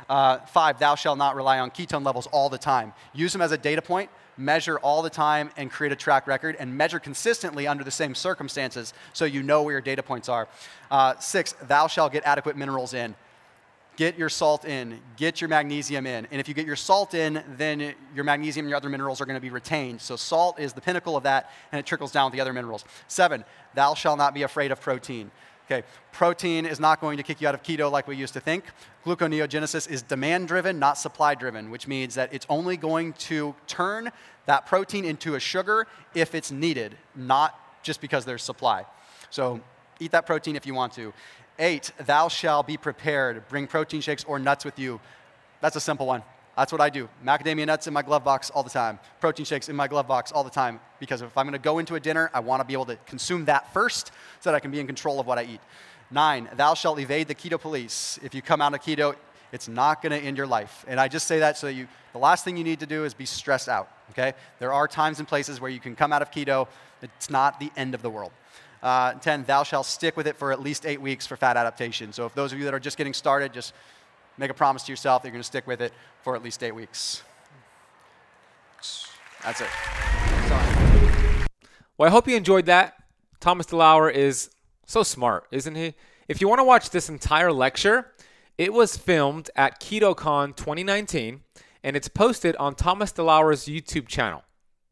Uh, 0.09 0.39
five, 0.39 0.79
thou 0.79 0.95
shalt 0.95 1.19
not 1.19 1.37
rely 1.37 1.59
on 1.59 1.71
ketone 1.71 2.05
levels 2.05 2.27
all 2.29 2.49
the 2.49 2.59
time. 2.59 2.95
Use 3.13 3.33
them 3.33 3.43
as 3.43 3.53
a 3.53 3.59
data 3.59 3.83
point 3.83 4.11
measure 4.37 4.79
all 4.79 5.03
the 5.03 5.11
time 5.11 5.51
and 5.57 5.71
create 5.71 5.93
a 5.93 5.97
track 5.97 6.27
record 6.27 6.57
and 6.59 6.77
measure 6.77 6.99
consistently 6.99 7.67
under 7.67 7.85
the 7.85 7.91
same 7.91 8.15
circumstances 8.15 8.93
so 9.13 9.25
you 9.25 9.43
know 9.43 9.63
where 9.63 9.73
your 9.73 9.81
data 9.81 10.03
points 10.03 10.29
are. 10.29 10.49
Uh, 10.91 11.15
six, 11.19 11.53
thou 11.63 11.87
shalt 11.87 12.13
get 12.13 12.25
adequate 12.25 12.57
minerals 12.57 12.95
in. 12.95 13.15
Get 13.97 14.19
your 14.19 14.29
salt 14.29 14.65
in, 14.65 14.99
get 15.17 15.41
your 15.41 15.49
magnesium 15.49 16.07
in. 16.07 16.27
And 16.31 16.41
if 16.41 16.49
you 16.49 16.55
get 16.55 16.67
your 16.67 16.75
salt 16.75 17.15
in, 17.15 17.45
then 17.57 17.95
your 18.15 18.25
magnesium 18.25 18.67
and 18.67 18.71
your 18.71 18.77
other 18.77 18.89
minerals 18.89 19.21
are 19.21 19.25
going 19.25 19.37
to 19.37 19.41
be 19.41 19.51
retained. 19.51 20.01
So, 20.01 20.17
salt 20.17 20.59
is 20.59 20.73
the 20.73 20.81
pinnacle 20.81 21.17
of 21.17 21.23
that, 21.23 21.53
and 21.71 21.79
it 21.79 21.87
trickles 21.87 22.11
down 22.11 22.27
with 22.27 22.35
the 22.35 22.41
other 22.41 22.53
minerals. 22.53 22.85
Seven, 23.07 23.45
thou 23.75 23.95
shalt 23.95 24.19
not 24.19 24.35
be 24.35 24.43
afraid 24.43 24.73
of 24.73 24.81
protein. 24.81 25.31
Okay, 25.67 25.87
protein 26.13 26.67
is 26.67 26.79
not 26.79 27.01
going 27.01 27.17
to 27.17 27.23
kick 27.23 27.41
you 27.41 27.49
out 27.49 27.55
of 27.55 27.63
keto 27.63 27.91
like 27.91 28.07
we 28.07 28.17
used 28.17 28.35
to 28.35 28.41
think. 28.41 28.65
Gluconeogenesis 29.07 29.89
is 29.89 30.03
demand 30.03 30.49
driven, 30.49 30.79
not 30.79 30.99
supply 30.99 31.35
driven, 31.35 31.71
which 31.71 31.89
means 31.89 32.17
that 32.17 32.35
it's 32.35 32.47
only 32.51 32.77
going 32.77 33.15
to 33.15 33.55
turn 33.67 34.11
that 34.45 34.67
protein 34.67 35.07
into 35.07 35.37
a 35.37 35.41
sugar 35.41 35.87
if 36.15 36.35
it's 36.35 36.51
needed, 36.51 36.97
not 37.15 37.59
just 37.83 38.03
because 38.03 38.27
there's 38.27 38.43
supply. 38.43 38.85
So 39.31 39.61
eat 40.01 40.11
that 40.11 40.27
protein 40.27 40.55
if 40.55 40.67
you 40.67 40.75
want 40.75 40.93
to. 40.95 41.15
Eight, 41.59 41.93
thou 41.99 42.29
shalt 42.29 42.67
be 42.67 42.77
prepared. 42.77 43.49
Bring 43.49 43.67
protein 43.67 44.01
shakes 44.01 44.25
or 44.25 44.39
nuts 44.39 44.65
with 44.65 44.79
you. 44.79 45.01
That's 45.61 45.77
a 45.77 45.81
simple 45.81 46.07
one. 46.07 46.23
That's 46.57 46.71
what 46.71 46.81
I 46.81 46.91
do. 46.91 47.09
Macadamia 47.25 47.67
nuts 47.67 47.87
in 47.87 47.95
my 47.95 48.03
glove 48.03 48.23
box 48.25 48.51
all 48.51 48.63
the 48.63 48.71
time. 48.71 48.99
Protein 49.21 49.45
shakes 49.45 49.69
in 49.69 49.75
my 49.75 49.89
glove 49.89 50.07
box 50.07 50.31
all 50.31 50.45
the 50.45 50.51
time. 50.51 50.81
Because 51.01 51.23
if 51.23 51.37
I'm 51.37 51.47
going 51.47 51.53
to 51.53 51.59
go 51.59 51.79
into 51.79 51.95
a 51.97 52.01
dinner, 52.01 52.31
I 52.33 52.41
want 52.41 52.61
to 52.61 52.65
be 52.65 52.75
able 52.75 52.87
to 52.87 52.97
consume 53.07 53.45
that 53.47 53.73
first 53.73 54.13
so 54.41 54.51
that 54.51 54.57
I 54.57 54.61
can 54.61 54.71
be 54.71 54.79
in 54.79 54.87
control 54.87 55.19
of 55.19 55.27
what 55.27 55.39
I 55.39 55.45
eat. 55.45 55.61
Nine, 56.11 56.49
thou 56.57 56.75
shalt 56.75 56.99
evade 57.01 57.29
the 57.29 57.35
keto 57.35 57.61
police. 57.61 58.19
If 58.23 58.35
you 58.35 58.43
come 58.43 58.61
out 58.61 58.75
of 58.75 58.81
keto, 58.81 59.17
it's 59.53 59.69
not 59.69 60.03
going 60.03 60.13
to 60.13 60.19
end 60.19 60.37
your 60.37 60.47
life. 60.47 60.85
And 60.89 61.01
I 61.01 61.09
just 61.09 61.27
say 61.27 61.39
that 61.41 61.57
so 61.57 61.69
you, 61.69 61.89
the 62.13 62.19
last 62.19 62.45
thing 62.45 62.57
you 62.57 62.65
need 62.65 62.81
to 62.81 62.87
do 62.87 63.05
is 63.05 63.15
be 63.15 63.27
stressed 63.27 63.69
out, 63.69 63.89
okay? 64.11 64.35
There 64.59 64.73
are 64.73 64.87
times 64.87 65.19
and 65.19 65.27
places 65.27 65.61
where 65.61 65.71
you 65.71 65.81
can 65.81 65.97
come 65.97 66.13
out 66.13 66.23
of 66.23 66.31
keto. 66.31 66.69
It's 67.03 67.31
not 67.31 67.59
the 67.59 67.71
end 67.77 67.95
of 67.95 68.03
the 68.03 68.11
world. 68.11 68.33
Uh, 68.85 69.15
10, 69.15 69.45
thou 69.45 69.63
shalt 69.63 69.87
stick 69.87 70.15
with 70.15 70.27
it 70.27 70.37
for 70.37 70.53
at 70.53 70.61
least 70.61 70.85
eight 70.85 71.01
weeks 71.01 71.27
for 71.27 71.39
fat 71.39 71.57
adaptation. 71.57 72.13
So 72.13 72.27
if 72.27 72.35
those 72.35 72.53
of 72.53 72.59
you 72.59 72.67
that 72.67 72.75
are 72.75 72.79
just 72.79 72.99
getting 72.99 73.15
started, 73.15 73.55
just 73.55 73.73
make 74.37 74.51
a 74.51 74.55
promise 74.55 74.83
to 74.83 74.93
yourself 74.93 75.23
that 75.23 75.29
you're 75.29 75.33
going 75.33 75.43
to 75.43 75.47
stick 75.47 75.67
with 75.67 75.81
it 75.81 75.95
for 76.23 76.37
at 76.37 76.43
least 76.43 76.63
eight 76.63 76.75
weeks. 76.75 77.23
That's 79.43 79.63
it. 79.63 79.69
Sorry. 80.49 81.47
Well, 81.97 82.09
I 82.09 82.11
hope 82.11 82.29
you 82.29 82.37
enjoyed 82.37 82.67
that. 82.67 82.95
Thomas 83.41 83.67
DeLauer 83.67 84.13
is 84.13 84.51
so 84.85 85.03
smart, 85.03 85.47
isn't 85.51 85.75
he? 85.75 85.95
If 86.29 86.43
you 86.43 86.49
want 86.49 86.59
to 86.59 86.65
watch 86.65 86.91
this 86.91 87.09
entire 87.09 87.53
lecture, 87.53 88.13
it 88.59 88.75
was 88.75 88.99
filmed 88.99 89.49
at 89.57 89.81
KetoCon 89.81 90.57
2019 90.57 91.41
and 91.83 91.97
it's 91.97 92.09
posted 92.09 92.55
on 92.57 92.75
Thomas 92.75 93.13
DeLauer's 93.13 93.65
YouTube 93.65 94.09
channel. 94.09 94.43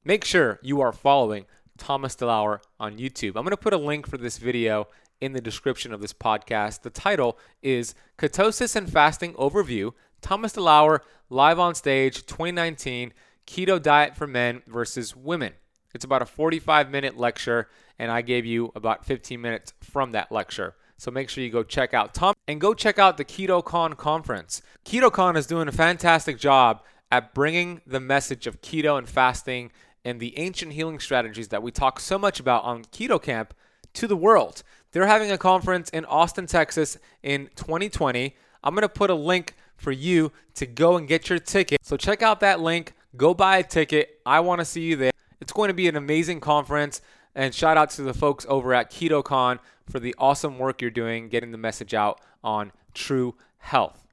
Make 0.03 0.25
sure 0.25 0.59
you 0.63 0.81
are 0.81 0.93
following 0.93 1.45
Thomas 1.83 2.14
DeLauer 2.14 2.61
on 2.79 2.97
YouTube. 2.97 3.31
I'm 3.31 3.42
going 3.42 3.51
to 3.51 3.57
put 3.57 3.73
a 3.73 3.77
link 3.77 4.07
for 4.07 4.16
this 4.16 4.38
video 4.38 4.87
in 5.21 5.33
the 5.33 5.40
description 5.40 5.92
of 5.92 6.01
this 6.01 6.12
podcast. 6.12 6.83
The 6.83 6.90
title 6.90 7.37
is 7.61 7.97
Ketosis 8.18 8.77
and 8.77 8.88
Fasting 8.88 9.35
Overview 9.35 9.92
Thomas 10.21 10.53
DeLauer 10.53 11.01
live 11.29 11.59
on 11.59 11.75
stage 11.75 12.25
2019 12.27 13.12
Keto 13.49 13.83
Diet 13.83 14.14
for 14.14 14.29
Men 14.29 14.62
versus 14.68 15.16
Women. 15.16 15.55
It's 15.92 16.05
about 16.05 16.23
a 16.23 16.27
45 16.27 16.88
minute 16.88 17.18
lecture, 17.18 17.68
and 17.99 18.12
I 18.12 18.23
gave 18.23 18.47
you 18.47 18.71
about 18.77 19.05
15 19.05 19.40
minutes 19.40 19.73
from 19.81 20.12
that 20.12 20.31
lecture. 20.31 20.77
So 20.99 21.11
make 21.11 21.29
sure 21.31 21.42
you 21.42 21.51
go 21.51 21.64
check 21.64 21.95
out 21.95 22.14
Tom 22.14 22.35
and 22.47 22.61
go 22.61 22.75
check 22.75 23.01
out 23.01 23.16
the 23.16 23.25
KetoCon 23.25 23.97
conference. 23.97 24.62
KetoCon 24.85 25.37
is 25.37 25.49
doing 25.49 25.66
a 25.66 25.73
fantastic 25.73 26.38
job 26.38 26.85
at 27.11 27.35
bringing 27.35 27.81
the 27.85 27.99
message 27.99 28.47
of 28.47 28.62
keto 28.62 28.97
and 28.97 29.09
fasting 29.09 29.73
and 30.05 30.21
the 30.21 30.38
ancient 30.38 30.73
healing 30.73 30.99
strategies 30.99 31.49
that 31.49 31.62
we 31.62 31.71
talk 31.71 32.01
so 32.01 32.19
much 32.19 32.41
about 32.41 32.65
on 32.65 32.85
Keto 32.85 33.23
Kamp 33.23 33.55
to 33.95 34.07
the 34.07 34.17
world. 34.17 34.62
They're 34.93 35.07
having 35.07 35.31
a 35.31 35.38
conference 35.38 35.88
in 35.91 36.05
Austin, 36.05 36.47
Texas 36.47 36.99
in 37.23 37.49
2020. 37.57 38.37
I'm 38.65 38.75
going 38.75 38.83
to 38.83 38.88
put 38.88 39.11
a 39.11 39.15
link 39.15 39.55
for 39.77 39.93
you 39.93 40.33
to 40.55 40.67
go 40.67 40.97
and 40.97 41.09
get 41.09 41.29
your 41.29 41.38
ticket. 41.38 41.81
So 41.83 41.97
check 41.97 42.23
out 42.23 42.41
that 42.41 42.61
link, 42.61 42.95
go 43.17 43.35
buy 43.35 43.59
a 43.59 43.62
ticket. 43.62 44.21
I 44.25 44.41
want 44.41 44.61
to 44.61 44.65
see 44.65 44.83
you 44.83 44.97
there. 44.97 45.12
It's 45.41 45.53
going 45.53 45.69
to 45.69 45.75
be 45.75 45.88
an 45.88 45.97
amazing 45.97 46.41
conference. 46.41 47.01
And 47.35 47.55
shout 47.55 47.77
out 47.77 47.91
to 47.91 48.03
the 48.03 48.15
folks 48.15 48.47
over 48.49 48.75
at 48.75 48.91
KetoCon 48.91 49.59
for 49.88 49.99
the 49.99 50.15
awesome 50.19 50.59
work 50.59 50.81
you're 50.81 50.91
doing 50.91 51.29
getting 51.29 51.51
the 51.51 51.59
message 51.59 51.95
out 51.95 52.21
on 52.45 52.73
true 52.95 53.35
health. 53.59 54.07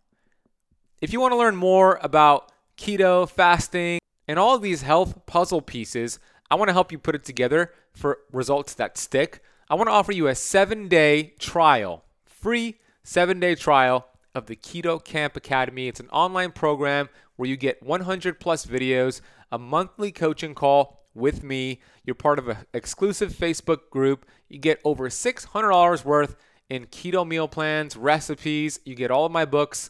If 1.01 1.13
you 1.13 1.19
want 1.19 1.33
to 1.33 1.37
learn 1.37 1.55
more 1.55 1.99
about 2.01 2.51
keto, 2.77 3.29
fasting, 3.29 3.98
and 4.29 4.37
all 4.37 4.59
these 4.59 4.83
health 4.83 5.25
puzzle 5.25 5.59
pieces, 5.59 6.19
I 6.51 6.55
want 6.55 6.69
to 6.69 6.73
help 6.73 6.91
you 6.91 6.99
put 6.99 7.15
it 7.15 7.25
together 7.25 7.73
for 7.93 8.19
results 8.31 8.75
that 8.75 8.95
stick. 8.95 9.41
I 9.67 9.73
want 9.73 9.87
to 9.87 9.91
offer 9.91 10.11
you 10.11 10.27
a 10.27 10.35
seven 10.35 10.87
day 10.87 11.33
trial, 11.39 12.05
free 12.25 12.77
seven 13.03 13.39
day 13.39 13.55
trial 13.55 14.07
of 14.35 14.45
the 14.45 14.55
Keto 14.55 15.03
Kamp 15.03 15.35
Academy. 15.35 15.87
It's 15.87 15.99
an 15.99 16.09
online 16.09 16.51
program 16.51 17.09
where 17.37 17.49
you 17.49 17.57
get 17.57 17.81
100 17.81 18.39
plus 18.39 18.67
videos, 18.67 19.21
a 19.51 19.57
monthly 19.57 20.11
coaching 20.11 20.53
call 20.53 21.07
with 21.15 21.41
me. 21.41 21.81
You're 22.05 22.13
part 22.13 22.37
of 22.37 22.49
an 22.49 22.57
exclusive 22.71 23.33
Facebook 23.33 23.89
group. 23.89 24.27
You 24.47 24.59
get 24.59 24.79
over 24.85 25.09
$600 25.09 26.05
worth 26.05 26.35
in 26.69 26.85
keto 26.85 27.27
meal 27.27 27.47
plans, 27.47 27.97
recipes. 27.97 28.79
You 28.85 28.93
get 28.93 29.09
all 29.09 29.25
of 29.25 29.31
my 29.31 29.45
books 29.45 29.89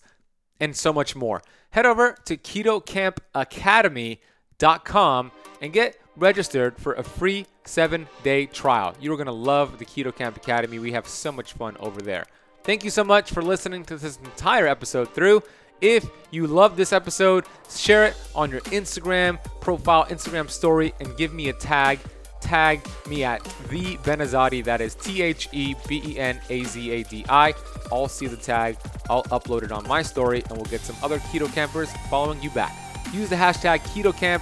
and 0.60 0.76
so 0.76 0.92
much 0.92 1.16
more. 1.16 1.42
Head 1.72 1.86
over 1.86 2.18
to 2.26 2.38
ketokampacademy.com 2.38 5.32
and 5.62 5.74
get 5.74 6.00
registered 6.16 6.78
for 6.78 6.94
a 6.94 7.04
free 7.04 7.46
seven 7.66 8.08
day 8.24 8.46
trial. 8.46 8.96
You're 9.00 9.16
going 9.16 9.28
to 9.28 9.32
love 9.32 9.80
the 9.80 9.86
Keto 9.86 10.16
Kamp 10.16 10.38
Academy. 10.38 10.80
We 10.80 10.92
have 10.92 11.08
so 11.08 11.32
much 11.32 11.54
fun 11.54 11.78
over 11.80 12.02
there. 12.02 12.26
Thank 12.64 12.84
you 12.84 12.90
so 12.90 13.04
much 13.04 13.32
for 13.32 13.42
listening 13.42 13.86
to 13.86 13.98
this 13.98 14.18
entire 14.18 14.68
episode 14.68 15.14
through. 15.14 15.44
If 15.82 16.06
you 16.32 16.46
love 16.46 16.76
this 16.76 16.92
episode, 16.92 17.46
share 17.70 18.06
it 18.06 18.16
on 18.36 18.52
your 18.52 18.60
Instagram 18.62 19.42
profile, 19.62 20.06
Instagram 20.06 20.50
story, 20.50 20.94
and 21.00 21.16
give 21.16 21.34
me 21.34 21.50
a 21.50 21.54
tag. 21.54 22.00
Tag 22.42 22.86
me 23.08 23.24
at 23.24 23.44
the 23.70 23.98
Benazadi. 23.98 24.64
That 24.64 24.82
is 24.82 24.96
T 24.96 25.22
H 25.22 25.50
E 25.52 25.76
B 25.88 26.02
E 26.06 26.20
N 26.20 26.40
A 26.50 26.64
Z 26.64 26.92
A 26.92 27.04
D 27.04 27.26
I. 27.30 27.54
I'll 27.92 28.08
see 28.08 28.28
the 28.28 28.38
tag. 28.38 28.78
I'll 29.10 29.24
upload 29.26 29.64
it 29.64 29.72
on 29.72 29.88
my 29.88 30.02
story, 30.02 30.44
and 30.50 30.58
we'll 30.58 30.66
get 30.66 30.82
some 30.82 30.96
other 31.04 31.20
keto 31.20 31.52
campers 31.54 31.92
following 32.10 32.42
you 32.42 32.50
back. 32.52 32.76
Use 33.14 33.30
the 33.30 33.36
hashtag 33.36 33.80
KetoKamp 33.80 34.42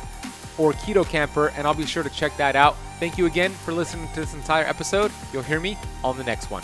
or 0.57 0.73
Keto 0.73 1.05
Kamper, 1.05 1.49
and 1.55 1.67
I'll 1.67 1.73
be 1.73 1.85
sure 1.85 2.03
to 2.03 2.09
check 2.09 2.35
that 2.37 2.55
out. 2.55 2.75
Thank 2.99 3.17
you 3.17 3.25
again 3.25 3.51
for 3.51 3.73
listening 3.73 4.07
to 4.13 4.21
this 4.21 4.33
entire 4.33 4.65
episode. 4.65 5.11
You'll 5.31 5.43
hear 5.43 5.59
me 5.59 5.77
on 6.03 6.17
the 6.17 6.23
next 6.23 6.49
one. 6.49 6.63